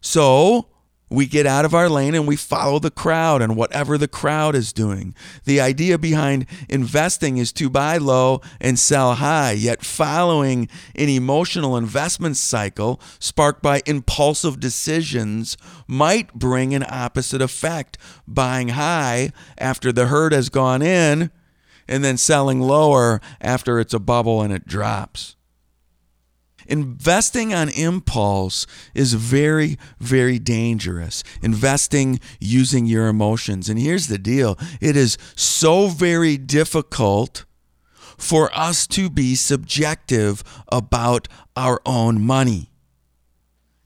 So 0.00 0.68
we 1.08 1.26
get 1.26 1.46
out 1.46 1.64
of 1.64 1.74
our 1.74 1.88
lane 1.88 2.16
and 2.16 2.26
we 2.26 2.34
follow 2.34 2.80
the 2.80 2.90
crowd 2.90 3.40
and 3.40 3.54
whatever 3.56 3.96
the 3.96 4.08
crowd 4.08 4.56
is 4.56 4.72
doing. 4.72 5.14
The 5.44 5.60
idea 5.60 5.98
behind 5.98 6.46
investing 6.68 7.36
is 7.36 7.52
to 7.54 7.70
buy 7.70 7.98
low 7.98 8.40
and 8.60 8.76
sell 8.76 9.14
high, 9.14 9.52
yet 9.52 9.84
following 9.84 10.68
an 10.96 11.08
emotional 11.08 11.76
investment 11.76 12.36
cycle 12.36 13.00
sparked 13.20 13.62
by 13.62 13.82
impulsive 13.86 14.58
decisions 14.58 15.56
might 15.86 16.34
bring 16.34 16.74
an 16.74 16.84
opposite 16.88 17.40
effect. 17.40 17.98
Buying 18.26 18.70
high 18.70 19.30
after 19.58 19.92
the 19.92 20.06
herd 20.06 20.32
has 20.32 20.48
gone 20.48 20.82
in 20.82 21.30
and 21.88 22.04
then 22.04 22.16
selling 22.16 22.60
lower 22.60 23.20
after 23.40 23.78
it's 23.78 23.94
a 23.94 23.98
bubble 23.98 24.42
and 24.42 24.52
it 24.52 24.66
drops. 24.66 25.36
Investing 26.68 27.54
on 27.54 27.68
impulse 27.68 28.66
is 28.94 29.14
very, 29.14 29.78
very 30.00 30.38
dangerous. 30.38 31.22
Investing 31.40 32.20
using 32.40 32.86
your 32.86 33.06
emotions. 33.06 33.68
And 33.68 33.78
here's 33.78 34.08
the 34.08 34.18
deal 34.18 34.58
it 34.80 34.96
is 34.96 35.16
so 35.36 35.88
very 35.88 36.36
difficult 36.36 37.44
for 38.18 38.50
us 38.56 38.86
to 38.88 39.10
be 39.10 39.34
subjective 39.34 40.42
about 40.72 41.28
our 41.54 41.80
own 41.84 42.20
money. 42.20 42.70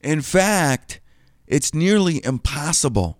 In 0.01 0.23
fact, 0.23 1.01
it's 1.47 1.75
nearly 1.75 2.25
impossible, 2.25 3.19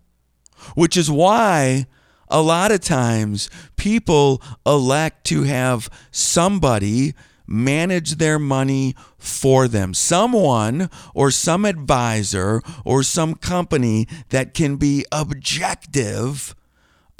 which 0.75 0.97
is 0.97 1.11
why 1.11 1.87
a 2.31 2.41
lot 2.41 2.73
of 2.73 2.81
times 2.81 3.51
people 3.77 4.41
elect 4.65 5.25
to 5.27 5.43
have 5.43 5.91
somebody 6.11 7.15
manage 7.47 8.17
their 8.17 8.39
money 8.39 8.95
for 9.19 9.67
them. 9.67 9.93
Someone 9.93 10.89
or 11.15 11.31
some 11.31 11.65
advisor 11.65 12.63
or 12.85 13.03
some 13.03 13.35
company 13.35 14.07
that 14.29 14.55
can 14.55 14.77
be 14.77 15.05
objective 15.11 16.55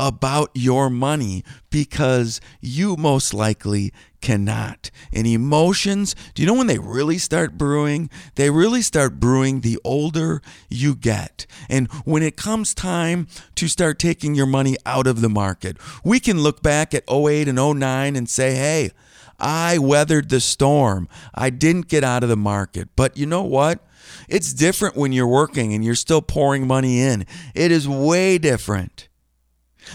about 0.01 0.51
your 0.55 0.89
money 0.89 1.45
because 1.69 2.41
you 2.63 2.97
most 2.97 3.35
likely 3.35 3.93
cannot. 4.23 4.91
And 5.13 5.27
emotions, 5.27 6.17
do 6.35 6.41
you 6.41 6.47
know 6.47 6.55
when 6.55 6.69
they 6.69 6.79
really 6.79 7.19
start 7.19 7.59
brewing? 7.59 8.09
They 8.37 8.49
really 8.49 8.81
start 8.81 9.21
brewing 9.21 9.61
the 9.61 9.79
older 9.85 10.41
you 10.71 10.95
get. 10.95 11.45
And 11.69 11.87
when 12.07 12.23
it 12.23 12.39
comes 12.39 12.75
time 12.75 13.29
to 13.57 13.69
start 13.69 13.99
taking 13.99 14.35
your 14.35 14.47
money 14.47 14.77
out 14.87 15.07
of 15.07 15.21
the 15.21 15.29
market, 15.29 15.77
we 16.03 16.19
can 16.19 16.43
look 16.43 16.63
back 16.63 16.95
at 16.95 17.05
08 17.07 17.47
and 17.47 17.59
09 17.59 18.17
and 18.17 18.29
say, 18.29 18.55
hey, 18.55 18.93
I 19.39 19.77
weathered 19.77 20.31
the 20.31 20.41
storm. 20.41 21.09
I 21.35 21.51
didn't 21.51 21.89
get 21.89 22.05
out 22.05 22.23
of 22.23 22.31
the 22.31 22.37
market. 22.37 22.89
But 22.97 23.19
you 23.19 23.27
know 23.27 23.43
what? 23.43 23.85
It's 24.31 24.55
different 24.55 24.97
when 24.97 25.13
you're 25.13 25.27
working 25.27 25.75
and 25.75 25.85
you're 25.85 25.95
still 25.95 26.23
pouring 26.23 26.67
money 26.67 27.03
in. 27.03 27.27
It 27.55 27.71
is 27.71 27.87
way 27.87 28.39
different. 28.39 29.09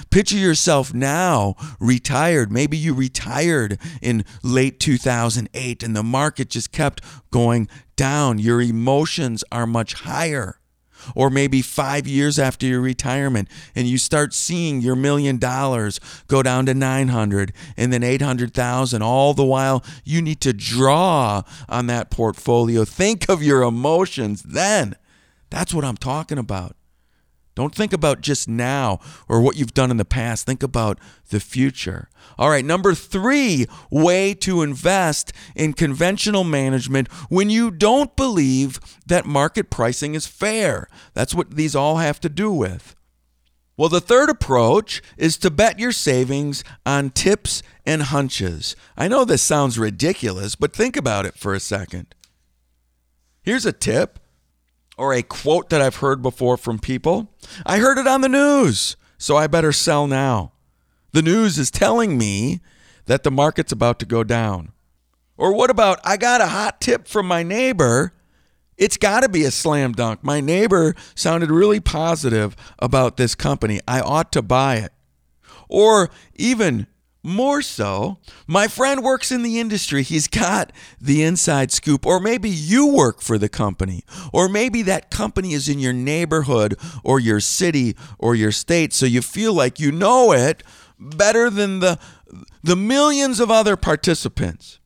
Picture 0.10 0.38
yourself 0.38 0.94
now 0.94 1.56
retired. 1.80 2.52
Maybe 2.52 2.78
you 2.78 2.94
retired 2.94 3.80
in 4.02 4.26
late 4.44 4.80
2008 4.80 5.84
and 5.84 5.96
the 5.96 6.04
market 6.04 6.50
just 6.50 6.72
kept 6.72 7.02
going 7.32 7.68
down. 7.96 8.40
Your 8.40 8.62
emotions 8.62 9.44
are 9.52 9.68
much 9.68 9.94
higher. 9.94 10.60
Or 11.14 11.30
maybe 11.30 11.62
five 11.62 12.08
years 12.08 12.40
after 12.40 12.66
your 12.66 12.82
retirement 12.82 13.48
and 13.76 13.86
you 13.86 14.00
start 14.00 14.34
seeing 14.34 14.82
your 14.82 14.96
million 14.96 15.38
dollars 15.38 16.00
go 16.28 16.42
down 16.42 16.66
to 16.66 16.74
900 16.74 17.54
and 17.78 17.94
then 17.94 18.02
800,000 18.02 19.02
all 19.04 19.36
the 19.36 19.46
while 19.46 19.84
you 20.04 20.20
need 20.22 20.42
to 20.42 20.54
draw 20.54 21.44
on 21.70 21.86
that 21.88 22.10
portfolio. 22.10 22.86
Think 22.86 23.30
of 23.30 23.44
your 23.44 23.62
emotions 23.62 24.42
then. 24.42 24.96
That's 25.52 25.76
what 25.76 25.86
I'm 25.86 25.98
talking 25.98 26.40
about 26.40 26.76
don't 27.56 27.74
think 27.74 27.94
about 27.94 28.22
just 28.22 28.48
now 28.48 29.00
or 29.28 29.42
what 29.42 29.56
you've 29.56 29.74
done 29.74 29.90
in 29.90 29.98
the 29.98 30.06
past. 30.06 30.46
Think 30.46 30.62
about 30.62 31.00
the 31.30 31.40
future. 31.40 32.10
All 32.38 32.50
right, 32.50 32.66
number 32.66 32.94
three 32.94 33.66
way 33.90 34.34
to 34.36 34.62
invest 34.62 35.32
in 35.56 35.74
conventional 35.74 36.44
management 36.44 37.12
when 37.30 37.50
you 37.50 37.72
don't 37.72 38.16
believe 38.16 38.80
that 39.06 39.26
market 39.26 39.70
pricing 39.70 40.16
is 40.16 40.28
fair. 40.28 40.88
That's 41.14 41.34
what 41.34 41.56
these 41.56 41.76
all 41.76 41.98
have 41.98 42.20
to 42.22 42.30
do 42.30 42.52
with. 42.52 42.96
Well, 43.78 43.90
the 43.90 44.02
third 44.02 44.30
approach 44.30 45.02
is 45.18 45.38
to 45.40 45.50
bet 45.52 45.80
your 45.80 45.92
savings 45.92 46.64
on 46.86 47.10
tips 47.10 47.62
and 47.86 48.04
hunches. 48.04 48.76
I 48.96 49.08
know 49.08 49.26
this 49.26 49.42
sounds 49.42 49.78
ridiculous, 49.78 50.56
but 50.56 50.74
think 50.74 50.96
about 50.96 51.26
it 51.26 51.36
for 51.36 51.54
a 51.54 51.60
second. 51.60 52.16
Here's 53.42 53.66
a 53.66 53.74
tip 53.74 54.20
or 54.98 55.14
a 55.14 55.24
quote 55.24 55.70
that 55.70 55.82
I've 55.82 55.98
heard 55.98 56.22
before 56.22 56.58
from 56.58 56.80
people. 56.80 57.32
I 57.66 57.80
heard 57.80 57.98
it 57.98 58.08
on 58.08 58.22
the 58.22 58.30
news, 58.30 58.96
so 59.18 59.36
I 59.36 59.48
better 59.48 59.72
sell 59.72 60.08
now. 60.08 60.54
The 61.12 61.22
news 61.22 61.58
is 61.58 61.72
telling 61.72 62.18
me 62.18 62.62
that 63.06 63.24
the 63.24 63.32
market's 63.32 63.72
about 63.72 64.00
to 64.00 64.06
go 64.06 64.24
down. 64.24 64.72
Or 65.38 65.54
what 65.54 65.70
about 65.70 66.00
I 66.04 66.18
got 66.18 66.42
a 66.42 66.48
hot 66.48 66.80
tip 66.82 67.08
from 67.08 67.28
my 67.28 67.44
neighbor? 67.44 68.14
It's 68.78 68.98
got 68.98 69.22
to 69.22 69.30
be 69.30 69.44
a 69.44 69.52
slam 69.52 69.94
dunk. 69.94 70.24
My 70.24 70.42
neighbor 70.42 70.96
sounded 71.14 71.50
really 71.50 71.80
positive 71.80 72.56
about 72.80 73.18
this 73.18 73.36
company. 73.36 73.80
I 73.88 74.02
ought 74.02 74.32
to 74.34 74.42
buy 74.42 74.78
it. 74.78 74.92
Or 75.70 76.10
even 76.36 76.88
more 77.26 77.64
so, 77.64 78.20
my 78.46 78.68
friend 78.68 79.04
works 79.04 79.32
in 79.32 79.42
the 79.42 79.60
industry. 79.60 80.04
He's 80.04 80.28
got 80.28 80.72
the 81.02 81.24
inside 81.24 81.72
scoop. 81.72 82.06
Or 82.06 82.20
maybe 82.20 82.50
you 82.50 82.86
work 82.86 83.20
for 83.22 83.38
the 83.38 83.50
company. 83.50 84.04
Or 84.32 84.48
maybe 84.48 84.84
that 84.84 85.10
company 85.10 85.54
is 85.54 85.68
in 85.68 85.80
your 85.80 85.92
neighborhood 85.92 86.78
or 87.04 87.20
your 87.20 87.40
city 87.40 87.96
or 88.20 88.36
your 88.36 88.52
state. 88.52 88.94
So 88.94 89.08
you 89.08 89.22
feel 89.22 89.54
like 89.54 89.80
you 89.80 89.92
know 89.92 90.32
it 90.34 90.62
better 91.00 91.50
than 91.50 91.80
the, 91.80 92.00
the 92.64 92.76
millions 92.76 93.40
of 93.40 93.50
other 93.50 93.76
participants. 93.76 94.80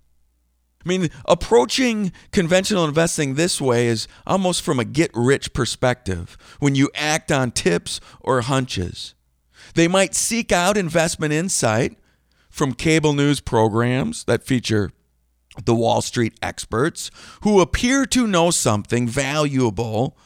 I 0.85 0.87
mean, 0.87 1.09
approaching 1.25 2.13
conventional 2.31 2.85
investing 2.85 3.35
this 3.35 3.59
way 3.59 3.87
is 3.87 4.07
almost 4.25 4.61
from 4.61 4.79
a 4.79 4.85
get 4.85 5.11
rich 5.13 5.51
perspective 5.51 6.37
when 6.59 6.73
you 6.73 6.89
act 6.95 7.33
on 7.33 7.51
tips 7.51 7.99
or 8.21 8.41
hunches. 8.41 9.13
They 9.75 9.89
might 9.89 10.15
seek 10.15 10.53
out 10.53 10.77
investment 10.77 11.33
insight 11.33 11.97
from 12.49 12.73
cable 12.73 13.13
news 13.13 13.39
programs 13.39 14.23
that 14.25 14.43
feature 14.43 14.91
the 15.65 15.75
Wall 15.75 16.01
Street 16.01 16.33
experts 16.41 17.11
who 17.41 17.59
appear 17.59 18.05
to 18.07 18.27
know 18.27 18.51
something 18.51 19.07
valuable. 19.07 20.17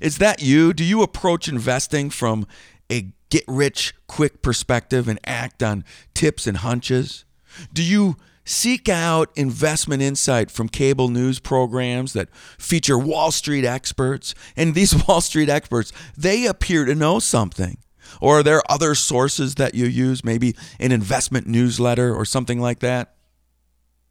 Is 0.00 0.18
that 0.18 0.42
you? 0.42 0.72
Do 0.72 0.84
you 0.84 1.02
approach 1.02 1.48
investing 1.48 2.10
from 2.10 2.46
a 2.90 3.08
get 3.30 3.44
rich 3.48 3.94
quick 4.06 4.42
perspective 4.42 5.08
and 5.08 5.18
act 5.24 5.62
on 5.62 5.84
tips 6.14 6.46
and 6.46 6.58
hunches? 6.58 7.24
Do 7.72 7.82
you 7.82 8.16
seek 8.44 8.88
out 8.88 9.30
investment 9.34 10.02
insight 10.02 10.50
from 10.50 10.68
cable 10.68 11.08
news 11.08 11.40
programs 11.40 12.12
that 12.12 12.28
feature 12.58 12.98
Wall 12.98 13.32
Street 13.32 13.64
experts? 13.64 14.34
And 14.56 14.74
these 14.74 14.94
Wall 15.08 15.20
Street 15.20 15.48
experts, 15.48 15.92
they 16.16 16.46
appear 16.46 16.84
to 16.84 16.94
know 16.94 17.18
something. 17.18 17.78
Or 18.20 18.40
are 18.40 18.42
there 18.42 18.62
other 18.68 18.94
sources 18.94 19.56
that 19.56 19.74
you 19.74 19.86
use, 19.86 20.24
maybe 20.24 20.54
an 20.78 20.92
investment 20.92 21.46
newsletter 21.46 22.14
or 22.14 22.24
something 22.24 22.60
like 22.60 22.80
that? 22.80 23.14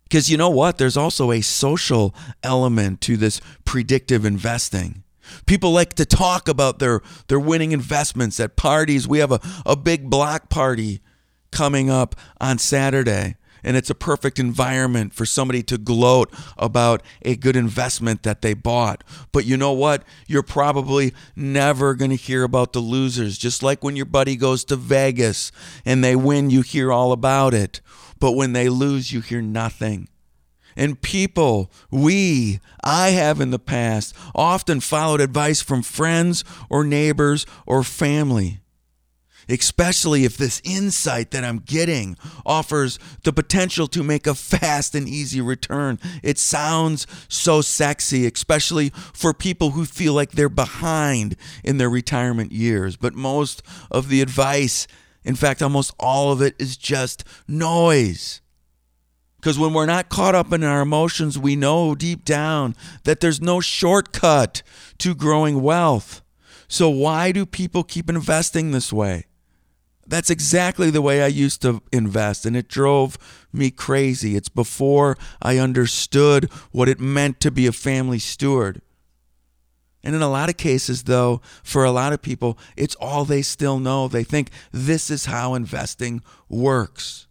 Because 0.04 0.30
you 0.30 0.38
know 0.38 0.50
what? 0.50 0.78
There's 0.78 0.98
also 0.98 1.32
a 1.32 1.42
social 1.42 2.14
element 2.44 3.02
to 3.02 3.18
this 3.18 3.42
predictive 3.66 4.24
investing. 4.24 5.04
People 5.48 5.72
like 5.72 5.94
to 5.94 6.06
talk 6.06 6.48
about 6.48 6.80
their, 6.80 7.02
their 7.28 7.40
winning 7.40 7.72
investments 7.72 8.40
at 8.40 8.56
parties. 8.56 9.08
We 9.08 9.20
have 9.20 9.32
a, 9.32 9.40
a 9.66 9.76
big 9.76 10.10
block 10.10 10.50
party 10.50 11.02
coming 11.52 11.90
up 11.90 12.16
on 12.40 12.60
Saturday 12.60 13.36
and 13.66 13.76
it's 13.76 13.90
a 13.90 13.96
perfect 13.96 14.40
environment 14.40 15.14
for 15.14 15.26
somebody 15.26 15.64
to 15.64 15.78
gloat 15.78 16.32
about 16.58 17.02
a 17.24 17.36
good 17.36 17.56
investment 17.56 18.24
that 18.24 18.42
they 18.42 18.54
bought. 18.54 19.04
But 19.32 19.46
you 19.46 19.58
know 19.58 19.74
what? 19.74 20.04
You're 20.28 20.44
probably 20.44 21.14
never 21.36 21.96
going 21.96 22.12
to 22.12 22.16
hear 22.16 22.44
about 22.44 22.72
the 22.72 22.80
losers, 22.80 23.38
just 23.38 23.64
like 23.64 23.84
when 23.84 23.96
your 23.96 24.06
buddy 24.06 24.36
goes 24.36 24.64
to 24.66 24.76
Vegas 24.76 25.52
and 25.84 26.04
they 26.04 26.16
win, 26.16 26.52
you 26.52 26.62
hear 26.62 26.94
all 26.94 27.12
about 27.12 27.54
it. 27.56 27.82
But 28.20 28.34
when 28.34 28.54
they 28.54 28.70
lose, 28.70 29.12
you 29.12 29.20
hear 29.20 29.42
nothing. 29.42 30.08
And 30.78 31.02
people, 31.02 31.72
we, 31.90 32.60
I 32.84 33.10
have 33.10 33.42
in 33.42 33.50
the 33.50 33.60
past, 33.60 34.14
often 34.36 34.80
followed 34.80 35.22
advice 35.22 35.62
from 35.62 35.82
friends 35.82 36.44
or 36.70 36.84
neighbors 36.84 37.46
or 37.66 37.82
family 37.82 38.60
especially 39.50 40.26
if 40.26 40.38
this 40.38 40.62
insight 40.64 41.32
that 41.32 41.44
I'm 41.44 41.60
getting 41.60 42.18
offers 42.46 43.00
the 43.24 43.34
potential 43.34 43.88
to 43.88 44.04
make 44.04 44.28
a 44.28 44.36
fast 44.36 44.96
and 44.96 45.08
easy 45.08 45.42
return. 45.42 46.00
It 46.24 46.38
sounds 46.38 47.08
so 47.28 47.62
sexy, 47.62 48.26
especially 48.26 48.90
for 49.14 49.34
people 49.34 49.72
who 49.72 49.86
feel 49.86 50.14
like 50.14 50.32
they're 50.32 50.50
behind 50.50 51.36
in 51.64 51.78
their 51.78 51.90
retirement 51.90 52.52
years. 52.52 52.98
But 52.98 53.14
most 53.14 53.62
of 53.92 54.10
the 54.10 54.22
advice, 54.22 54.88
in 55.24 55.36
fact, 55.36 55.62
almost 55.62 55.94
all 56.00 56.32
of 56.32 56.42
it, 56.42 56.56
is 56.60 56.78
just 56.78 57.24
noise. 57.48 58.42
Because 59.46 59.60
when 59.60 59.74
we're 59.74 59.86
not 59.86 60.10
caught 60.10 60.34
up 60.34 60.52
in 60.54 60.64
our 60.64 60.82
emotions, 60.82 61.38
we 61.38 61.56
know 61.56 61.94
deep 61.94 62.26
down 62.26 62.76
that 63.04 63.20
there's 63.20 63.40
no 63.40 63.62
shortcut 63.62 64.64
to 64.98 65.14
growing 65.14 65.62
wealth. 65.62 66.24
So, 66.68 66.90
why 66.90 67.32
do 67.32 67.46
people 67.46 67.84
keep 67.84 68.10
investing 68.10 68.72
this 68.72 68.92
way? 68.92 69.26
That's 70.08 70.30
exactly 70.30 70.92
the 70.92 71.02
way 71.02 71.24
I 71.24 71.28
used 71.28 71.62
to 71.64 71.82
invest, 71.92 72.46
and 72.46 72.56
it 72.56 72.68
drove 72.68 73.18
me 73.52 73.72
crazy. 73.72 74.36
It's 74.36 74.50
before 74.50 75.18
I 75.42 75.58
understood 75.58 76.46
what 76.72 76.88
it 76.88 77.00
meant 77.00 77.40
to 77.42 77.52
be 77.52 77.66
a 77.66 77.72
family 77.72 78.20
steward. 78.20 78.82
And 80.04 80.14
in 80.14 80.22
a 80.22 80.30
lot 80.30 80.50
of 80.50 80.58
cases, 80.58 81.04
though, 81.04 81.42
for 81.64 81.84
a 81.84 81.92
lot 81.92 82.14
of 82.14 82.22
people, 82.22 82.60
it's 82.78 82.94
all 82.96 83.26
they 83.26 83.42
still 83.42 83.80
know. 83.80 84.08
They 84.08 84.24
think 84.24 84.52
this 84.72 85.10
is 85.10 85.26
how 85.26 85.56
investing 85.56 86.22
works. 86.48 87.26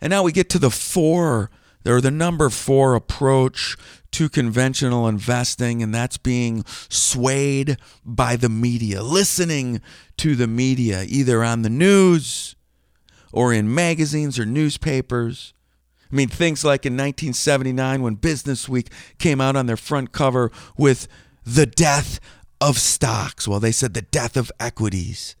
And 0.00 0.10
now 0.10 0.24
we 0.24 0.32
get 0.32 0.50
to 0.50 0.58
the 0.58 0.70
four, 0.70 1.50
or 1.86 2.00
the 2.00 2.10
number 2.10 2.50
four 2.50 2.96
approach 2.96 3.76
to 4.12 4.28
conventional 4.28 5.06
investing, 5.06 5.82
and 5.82 5.94
that's 5.94 6.16
being 6.16 6.64
swayed 6.88 7.76
by 8.04 8.36
the 8.36 8.48
media, 8.48 9.02
listening 9.02 9.80
to 10.16 10.34
the 10.34 10.46
media, 10.46 11.04
either 11.06 11.44
on 11.44 11.62
the 11.62 11.70
news 11.70 12.56
or 13.32 13.52
in 13.52 13.72
magazines 13.72 14.38
or 14.38 14.46
newspapers. 14.46 15.52
I 16.10 16.16
mean, 16.16 16.28
things 16.28 16.64
like 16.64 16.86
in 16.86 16.94
1979 16.94 18.02
when 18.02 18.14
Business 18.14 18.68
Week 18.68 18.90
came 19.18 19.40
out 19.40 19.56
on 19.56 19.66
their 19.66 19.76
front 19.76 20.12
cover 20.12 20.50
with 20.76 21.06
the 21.44 21.66
death 21.66 22.18
of 22.60 22.78
stocks. 22.78 23.46
Well, 23.46 23.60
they 23.60 23.72
said 23.72 23.94
the 23.94 24.02
death 24.02 24.36
of 24.36 24.50
equities. 24.58 25.36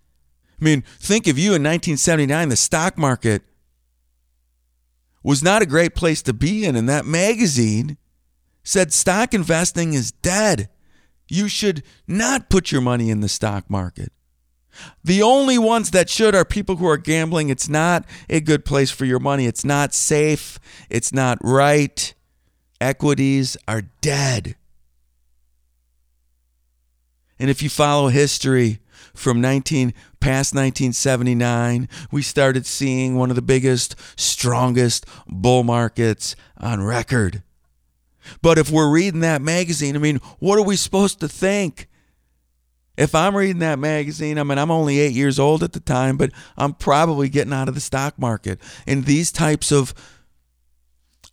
I 0.60 0.64
mean, 0.64 0.82
think 0.98 1.26
of 1.26 1.38
you 1.38 1.50
in 1.50 1.62
1979, 1.62 2.48
the 2.48 2.56
stock 2.56 2.98
market 2.98 3.42
was 5.22 5.42
not 5.42 5.62
a 5.62 5.66
great 5.66 5.94
place 5.94 6.22
to 6.22 6.32
be 6.32 6.64
in, 6.64 6.76
and 6.76 6.88
that 6.88 7.06
magazine 7.06 7.96
said 8.68 8.92
stock 8.92 9.32
investing 9.32 9.94
is 9.94 10.12
dead. 10.12 10.68
You 11.26 11.48
should 11.48 11.82
not 12.06 12.50
put 12.50 12.70
your 12.70 12.82
money 12.82 13.08
in 13.08 13.20
the 13.20 13.28
stock 13.28 13.70
market. 13.70 14.12
The 15.02 15.22
only 15.22 15.56
ones 15.56 15.90
that 15.92 16.10
should 16.10 16.34
are 16.34 16.44
people 16.44 16.76
who 16.76 16.86
are 16.86 16.98
gambling. 16.98 17.48
It's 17.48 17.70
not 17.70 18.04
a 18.28 18.40
good 18.42 18.66
place 18.66 18.90
for 18.90 19.06
your 19.06 19.20
money. 19.20 19.46
It's 19.46 19.64
not 19.64 19.94
safe. 19.94 20.60
It's 20.90 21.14
not 21.14 21.38
right. 21.42 22.12
Equities 22.78 23.56
are 23.66 23.84
dead. 24.02 24.54
And 27.38 27.48
if 27.48 27.62
you 27.62 27.70
follow 27.70 28.08
history, 28.08 28.80
from 29.14 29.40
19 29.40 29.94
past 30.20 30.54
1979, 30.54 31.88
we 32.12 32.20
started 32.20 32.66
seeing 32.66 33.16
one 33.16 33.30
of 33.30 33.36
the 33.36 33.42
biggest, 33.42 33.96
strongest 34.14 35.06
bull 35.26 35.64
markets 35.64 36.36
on 36.58 36.82
record. 36.82 37.42
But 38.42 38.58
if 38.58 38.70
we're 38.70 38.90
reading 38.90 39.20
that 39.20 39.42
magazine, 39.42 39.96
I 39.96 39.98
mean, 39.98 40.20
what 40.38 40.58
are 40.58 40.64
we 40.64 40.76
supposed 40.76 41.20
to 41.20 41.28
think? 41.28 41.88
If 42.96 43.14
I'm 43.14 43.36
reading 43.36 43.60
that 43.60 43.78
magazine, 43.78 44.38
I 44.38 44.42
mean, 44.42 44.58
I'm 44.58 44.72
only 44.72 44.98
eight 44.98 45.12
years 45.12 45.38
old 45.38 45.62
at 45.62 45.72
the 45.72 45.80
time, 45.80 46.16
but 46.16 46.32
I'm 46.56 46.74
probably 46.74 47.28
getting 47.28 47.52
out 47.52 47.68
of 47.68 47.74
the 47.74 47.80
stock 47.80 48.18
market. 48.18 48.58
And 48.88 49.04
these 49.04 49.30
types 49.30 49.70
of 49.70 49.94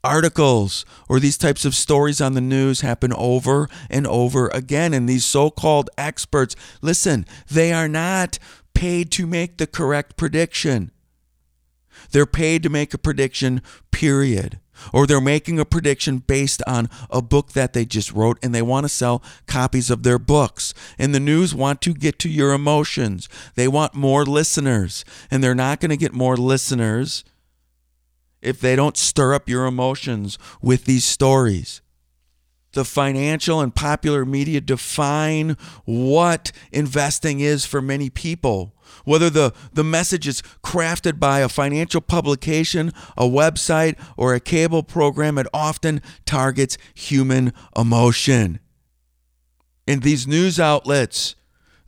articles 0.04 0.86
or 1.10 1.20
these 1.20 1.38
types 1.38 1.66
of 1.66 1.74
stories 1.74 2.22
on 2.22 2.34
the 2.34 2.42
news 2.42 2.82
happen 2.82 3.12
over 3.14 3.68
and 3.90 4.06
over 4.06 4.48
again. 4.50 4.94
And 4.94 5.10
these 5.10 5.26
so 5.26 5.50
called 5.50 5.90
experts, 5.98 6.56
listen, 6.82 7.26
they 7.50 7.74
are 7.74 7.88
not 7.88 8.38
paid 8.76 9.12
to 9.14 9.26
make 9.26 9.58
the 9.58 9.66
correct 9.66 10.16
prediction. 10.16 10.92
They're 12.12 12.28
paid 12.28 12.62
to 12.64 12.70
make 12.70 12.94
a 12.94 13.00
prediction, 13.00 13.62
period. 13.92 14.60
Or 14.94 15.06
they're 15.08 15.22
making 15.22 15.60
a 15.60 15.66
prediction 15.66 16.20
based 16.20 16.62
on 16.68 16.90
a 17.10 17.22
book 17.22 17.54
that 17.54 17.74
they 17.74 17.86
just 17.86 18.12
wrote 18.12 18.38
and 18.42 18.54
they 18.54 18.62
want 18.62 18.86
to 18.86 18.90
sell 18.90 19.24
copies 19.48 19.90
of 19.90 20.04
their 20.04 20.20
books. 20.20 20.74
And 20.98 21.14
the 21.14 21.20
news 21.20 21.54
want 21.56 21.82
to 21.82 21.94
get 21.94 22.20
to 22.20 22.30
your 22.30 22.54
emotions. 22.54 23.30
They 23.56 23.68
want 23.68 23.94
more 23.94 24.26
listeners. 24.26 25.06
And 25.32 25.44
they're 25.44 25.56
not 25.56 25.80
going 25.80 25.90
to 25.90 25.98
get 25.98 26.14
more 26.14 26.38
listeners 26.38 27.24
if 28.42 28.60
they 28.60 28.76
don't 28.76 28.96
stir 28.96 29.34
up 29.34 29.50
your 29.50 29.66
emotions 29.66 30.38
with 30.62 30.86
these 30.86 31.04
stories. 31.04 31.82
The 32.74 32.86
financial 32.86 33.62
and 33.62 33.74
popular 33.74 34.26
media 34.26 34.62
define 34.62 35.58
what 35.86 36.52
investing 36.72 37.40
is 37.40 37.66
for 37.66 37.82
many 37.82 38.10
people. 38.10 38.75
Whether 39.04 39.30
the, 39.30 39.54
the 39.74 39.84
message 39.84 40.28
is 40.28 40.42
crafted 40.64 41.20
by 41.20 41.40
a 41.40 41.50
financial 41.50 42.02
publication, 42.02 42.92
a 43.18 43.24
website, 43.24 43.98
or 44.18 44.34
a 44.34 44.40
cable 44.40 44.84
program, 44.84 45.38
it 45.38 45.48
often 45.54 46.02
targets 46.26 46.78
human 46.94 47.54
emotion. 47.76 48.60
In 49.88 50.00
these 50.00 50.26
news 50.26 50.60
outlets, 50.60 51.36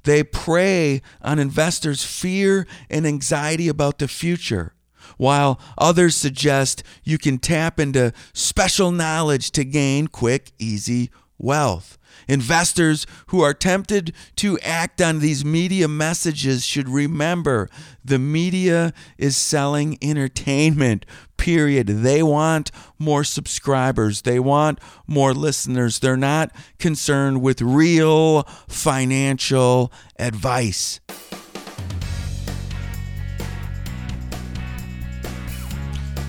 they 0.04 0.24
prey 0.24 1.02
on 1.22 1.40
investors' 1.40 2.04
fear 2.04 2.68
and 2.90 3.06
anxiety 3.06 3.68
about 3.68 4.00
the 4.00 4.08
future 4.08 4.74
while 5.18 5.60
others 5.78 6.16
suggest 6.16 6.84
you 7.04 7.18
can 7.18 7.38
tap 7.38 7.80
into 7.80 8.14
special 8.34 8.92
knowledge 8.92 9.52
to 9.52 9.64
gain 9.64 10.08
quick, 10.08 10.52
easy 10.60 11.10
wealth. 11.38 11.97
Investors 12.28 13.06
who 13.28 13.42
are 13.42 13.54
tempted 13.54 14.14
to 14.38 14.60
act 14.60 15.02
on 15.02 15.20
these 15.20 15.46
media 15.46 15.88
messages 15.88 16.66
should 16.66 16.90
remember 16.90 17.70
the 18.04 18.20
media 18.20 18.94
is 19.18 19.38
selling 19.38 19.98
entertainment, 20.02 21.06
period. 21.38 21.88
They 21.88 22.24
want 22.24 22.72
more 23.00 23.24
subscribers, 23.24 24.24
they 24.24 24.40
want 24.40 24.80
more 25.06 25.34
listeners. 25.34 26.00
They're 26.00 26.18
not 26.18 26.52
concerned 26.80 27.42
with 27.42 27.62
real 27.62 28.44
financial 28.68 29.92
advice. 30.18 31.00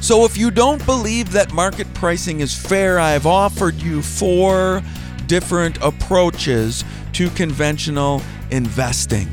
So 0.01 0.25
if 0.25 0.39
you 0.39 0.51
don't 0.51 0.85
believe 0.87 1.33
that 1.33 1.53
market 1.53 1.93
pricing 1.93 2.41
is 2.41 2.55
fair, 2.55 2.99
I've 2.99 3.27
offered 3.27 3.75
you 3.75 4.01
four 4.01 4.83
different 5.29 5.79
approaches 5.83 6.85
to 7.13 7.31
conventional 7.31 8.21
investing. 8.51 9.29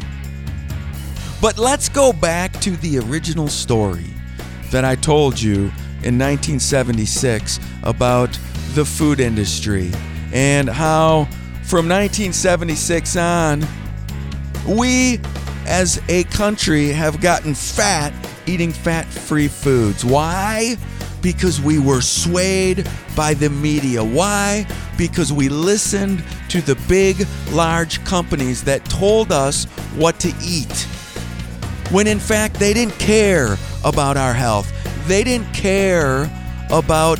But 1.42 1.58
let's 1.58 1.90
go 1.90 2.14
back 2.14 2.54
to 2.62 2.72
the 2.78 3.00
original 3.00 3.48
story 3.48 4.06
that 4.72 4.86
I 4.86 4.96
told 4.96 5.42
you 5.42 5.72
in 6.04 6.20
1976 6.20 7.60
about 7.84 8.38
the 8.74 8.86
food 8.86 9.20
industry 9.20 9.92
and 10.32 10.70
how 10.70 11.26
from 11.64 11.90
1976 11.90 13.16
on, 13.16 13.66
we 14.68 15.20
as 15.66 16.02
a 16.10 16.24
country 16.26 16.90
have 16.90 17.22
gotten 17.22 17.56
fat 17.56 18.14
eating 18.46 18.72
fat 18.72 19.06
free 19.06 19.48
foods. 19.48 20.06
Why? 20.06 20.78
Because 21.26 21.60
we 21.60 21.80
were 21.80 22.02
swayed 22.02 22.88
by 23.16 23.34
the 23.34 23.50
media. 23.50 24.04
Why? 24.04 24.68
Because 24.96 25.34
we 25.34 25.50
listened 25.50 26.24
to 26.50 26.62
the 26.62 26.76
big, 26.88 27.26
large 27.50 28.04
companies 28.06 28.64
that 28.66 28.86
told 28.86 29.32
us 29.32 29.64
what 29.96 30.20
to 30.20 30.32
eat. 30.40 30.88
When 31.90 32.06
in 32.06 32.20
fact, 32.20 32.60
they 32.60 32.76
didn't 32.76 33.00
care 33.00 33.58
about 33.84 34.18
our 34.18 34.36
health. 34.36 34.72
They 35.08 35.24
didn't 35.24 35.52
care 35.52 36.30
about 36.70 37.18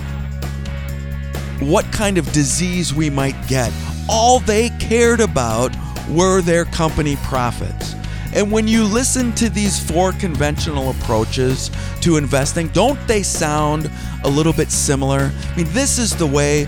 what 1.60 1.92
kind 1.92 2.20
of 2.20 2.32
disease 2.32 2.94
we 2.94 3.10
might 3.10 3.48
get. 3.48 3.74
All 4.08 4.38
they 4.40 4.70
cared 4.78 5.20
about 5.20 5.76
were 6.12 6.44
their 6.44 6.66
company 6.66 7.16
profits. 7.24 7.96
And 8.36 8.52
when 8.52 8.68
you 8.68 8.84
listen 8.84 9.32
to 9.36 9.50
these 9.50 9.80
four 9.80 10.12
conventional 10.12 10.90
approaches 10.90 11.72
to 12.02 12.18
investing, 12.18 12.68
don't 12.68 13.00
they 13.08 13.24
sound 13.24 13.90
a 14.26 14.30
little 14.30 14.52
bit 14.52 14.70
similar? 14.72 15.32
I 15.34 15.56
mean, 15.56 15.68
this 15.70 15.98
is 15.98 16.14
the 16.14 16.28
way 16.28 16.66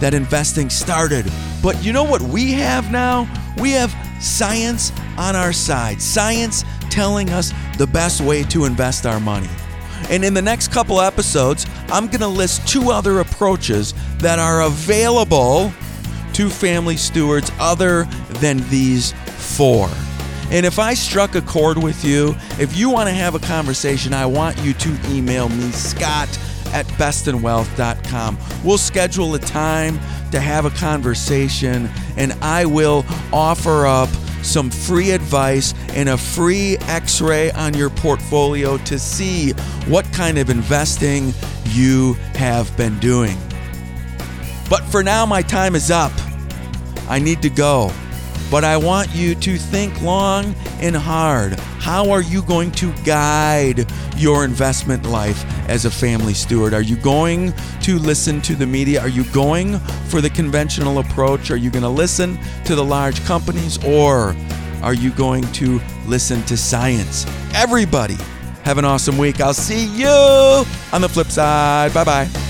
that 0.00 0.14
investing 0.14 0.70
started. 0.70 1.30
But 1.62 1.84
you 1.84 1.92
know 1.92 2.04
what 2.04 2.22
we 2.22 2.52
have 2.52 2.90
now? 2.90 3.28
We 3.58 3.72
have 3.72 3.94
science 4.22 4.92
on 5.18 5.36
our 5.36 5.52
side, 5.52 6.00
science 6.00 6.64
telling 6.88 7.28
us 7.28 7.52
the 7.76 7.86
best 7.86 8.22
way 8.22 8.42
to 8.44 8.64
invest 8.64 9.04
our 9.04 9.20
money. 9.20 9.50
And 10.08 10.24
in 10.24 10.32
the 10.32 10.40
next 10.40 10.72
couple 10.72 11.02
episodes, 11.02 11.66
I'm 11.88 12.06
going 12.06 12.20
to 12.20 12.28
list 12.28 12.66
two 12.66 12.90
other 12.90 13.20
approaches 13.20 13.92
that 14.18 14.38
are 14.38 14.62
available 14.62 15.70
to 16.32 16.48
family 16.48 16.96
stewards 16.96 17.52
other 17.60 18.04
than 18.40 18.66
these 18.70 19.12
four. 19.56 19.90
And 20.50 20.66
if 20.66 20.78
I 20.78 20.94
struck 20.94 21.34
a 21.34 21.42
chord 21.42 21.82
with 21.82 22.04
you, 22.04 22.34
if 22.58 22.76
you 22.76 22.90
want 22.90 23.08
to 23.08 23.14
have 23.14 23.34
a 23.34 23.38
conversation, 23.38 24.12
I 24.12 24.26
want 24.26 24.58
you 24.58 24.72
to 24.74 24.98
email 25.10 25.48
me, 25.48 25.70
Scott 25.70 26.28
at 26.72 26.86
bestinwealth.com. 26.86 28.38
We'll 28.64 28.78
schedule 28.78 29.34
a 29.34 29.38
time 29.38 29.98
to 30.30 30.40
have 30.40 30.64
a 30.64 30.70
conversation, 30.70 31.90
and 32.16 32.32
I 32.42 32.64
will 32.64 33.04
offer 33.32 33.86
up 33.86 34.08
some 34.42 34.70
free 34.70 35.10
advice 35.10 35.74
and 35.90 36.08
a 36.08 36.16
free 36.16 36.78
x 36.88 37.20
ray 37.20 37.50
on 37.52 37.74
your 37.74 37.90
portfolio 37.90 38.78
to 38.78 38.98
see 38.98 39.50
what 39.86 40.10
kind 40.12 40.38
of 40.38 40.48
investing 40.48 41.34
you 41.66 42.14
have 42.34 42.74
been 42.76 42.98
doing. 43.00 43.36
But 44.68 44.82
for 44.84 45.02
now, 45.02 45.26
my 45.26 45.42
time 45.42 45.74
is 45.74 45.90
up. 45.90 46.12
I 47.08 47.18
need 47.18 47.42
to 47.42 47.50
go. 47.50 47.92
But 48.50 48.64
I 48.64 48.76
want 48.76 49.14
you 49.14 49.34
to 49.36 49.56
think 49.56 50.02
long 50.02 50.54
and 50.80 50.96
hard. 50.96 51.58
How 51.78 52.10
are 52.10 52.22
you 52.22 52.42
going 52.42 52.72
to 52.72 52.92
guide 53.04 53.86
your 54.16 54.44
investment 54.44 55.06
life 55.06 55.44
as 55.68 55.84
a 55.84 55.90
family 55.90 56.34
steward? 56.34 56.74
Are 56.74 56.82
you 56.82 56.96
going 56.96 57.52
to 57.82 57.98
listen 57.98 58.40
to 58.42 58.54
the 58.54 58.66
media? 58.66 59.00
Are 59.00 59.08
you 59.08 59.24
going 59.32 59.78
for 60.08 60.20
the 60.20 60.30
conventional 60.30 60.98
approach? 60.98 61.50
Are 61.50 61.56
you 61.56 61.70
going 61.70 61.84
to 61.84 61.88
listen 61.88 62.38
to 62.64 62.74
the 62.74 62.84
large 62.84 63.24
companies 63.24 63.82
or 63.84 64.34
are 64.82 64.94
you 64.94 65.10
going 65.12 65.44
to 65.52 65.80
listen 66.06 66.42
to 66.44 66.56
science? 66.56 67.26
Everybody, 67.54 68.16
have 68.64 68.78
an 68.78 68.84
awesome 68.84 69.16
week. 69.16 69.40
I'll 69.40 69.54
see 69.54 69.86
you 69.86 70.64
on 70.92 71.00
the 71.00 71.08
flip 71.08 71.28
side. 71.28 71.94
Bye 71.94 72.04
bye. 72.04 72.49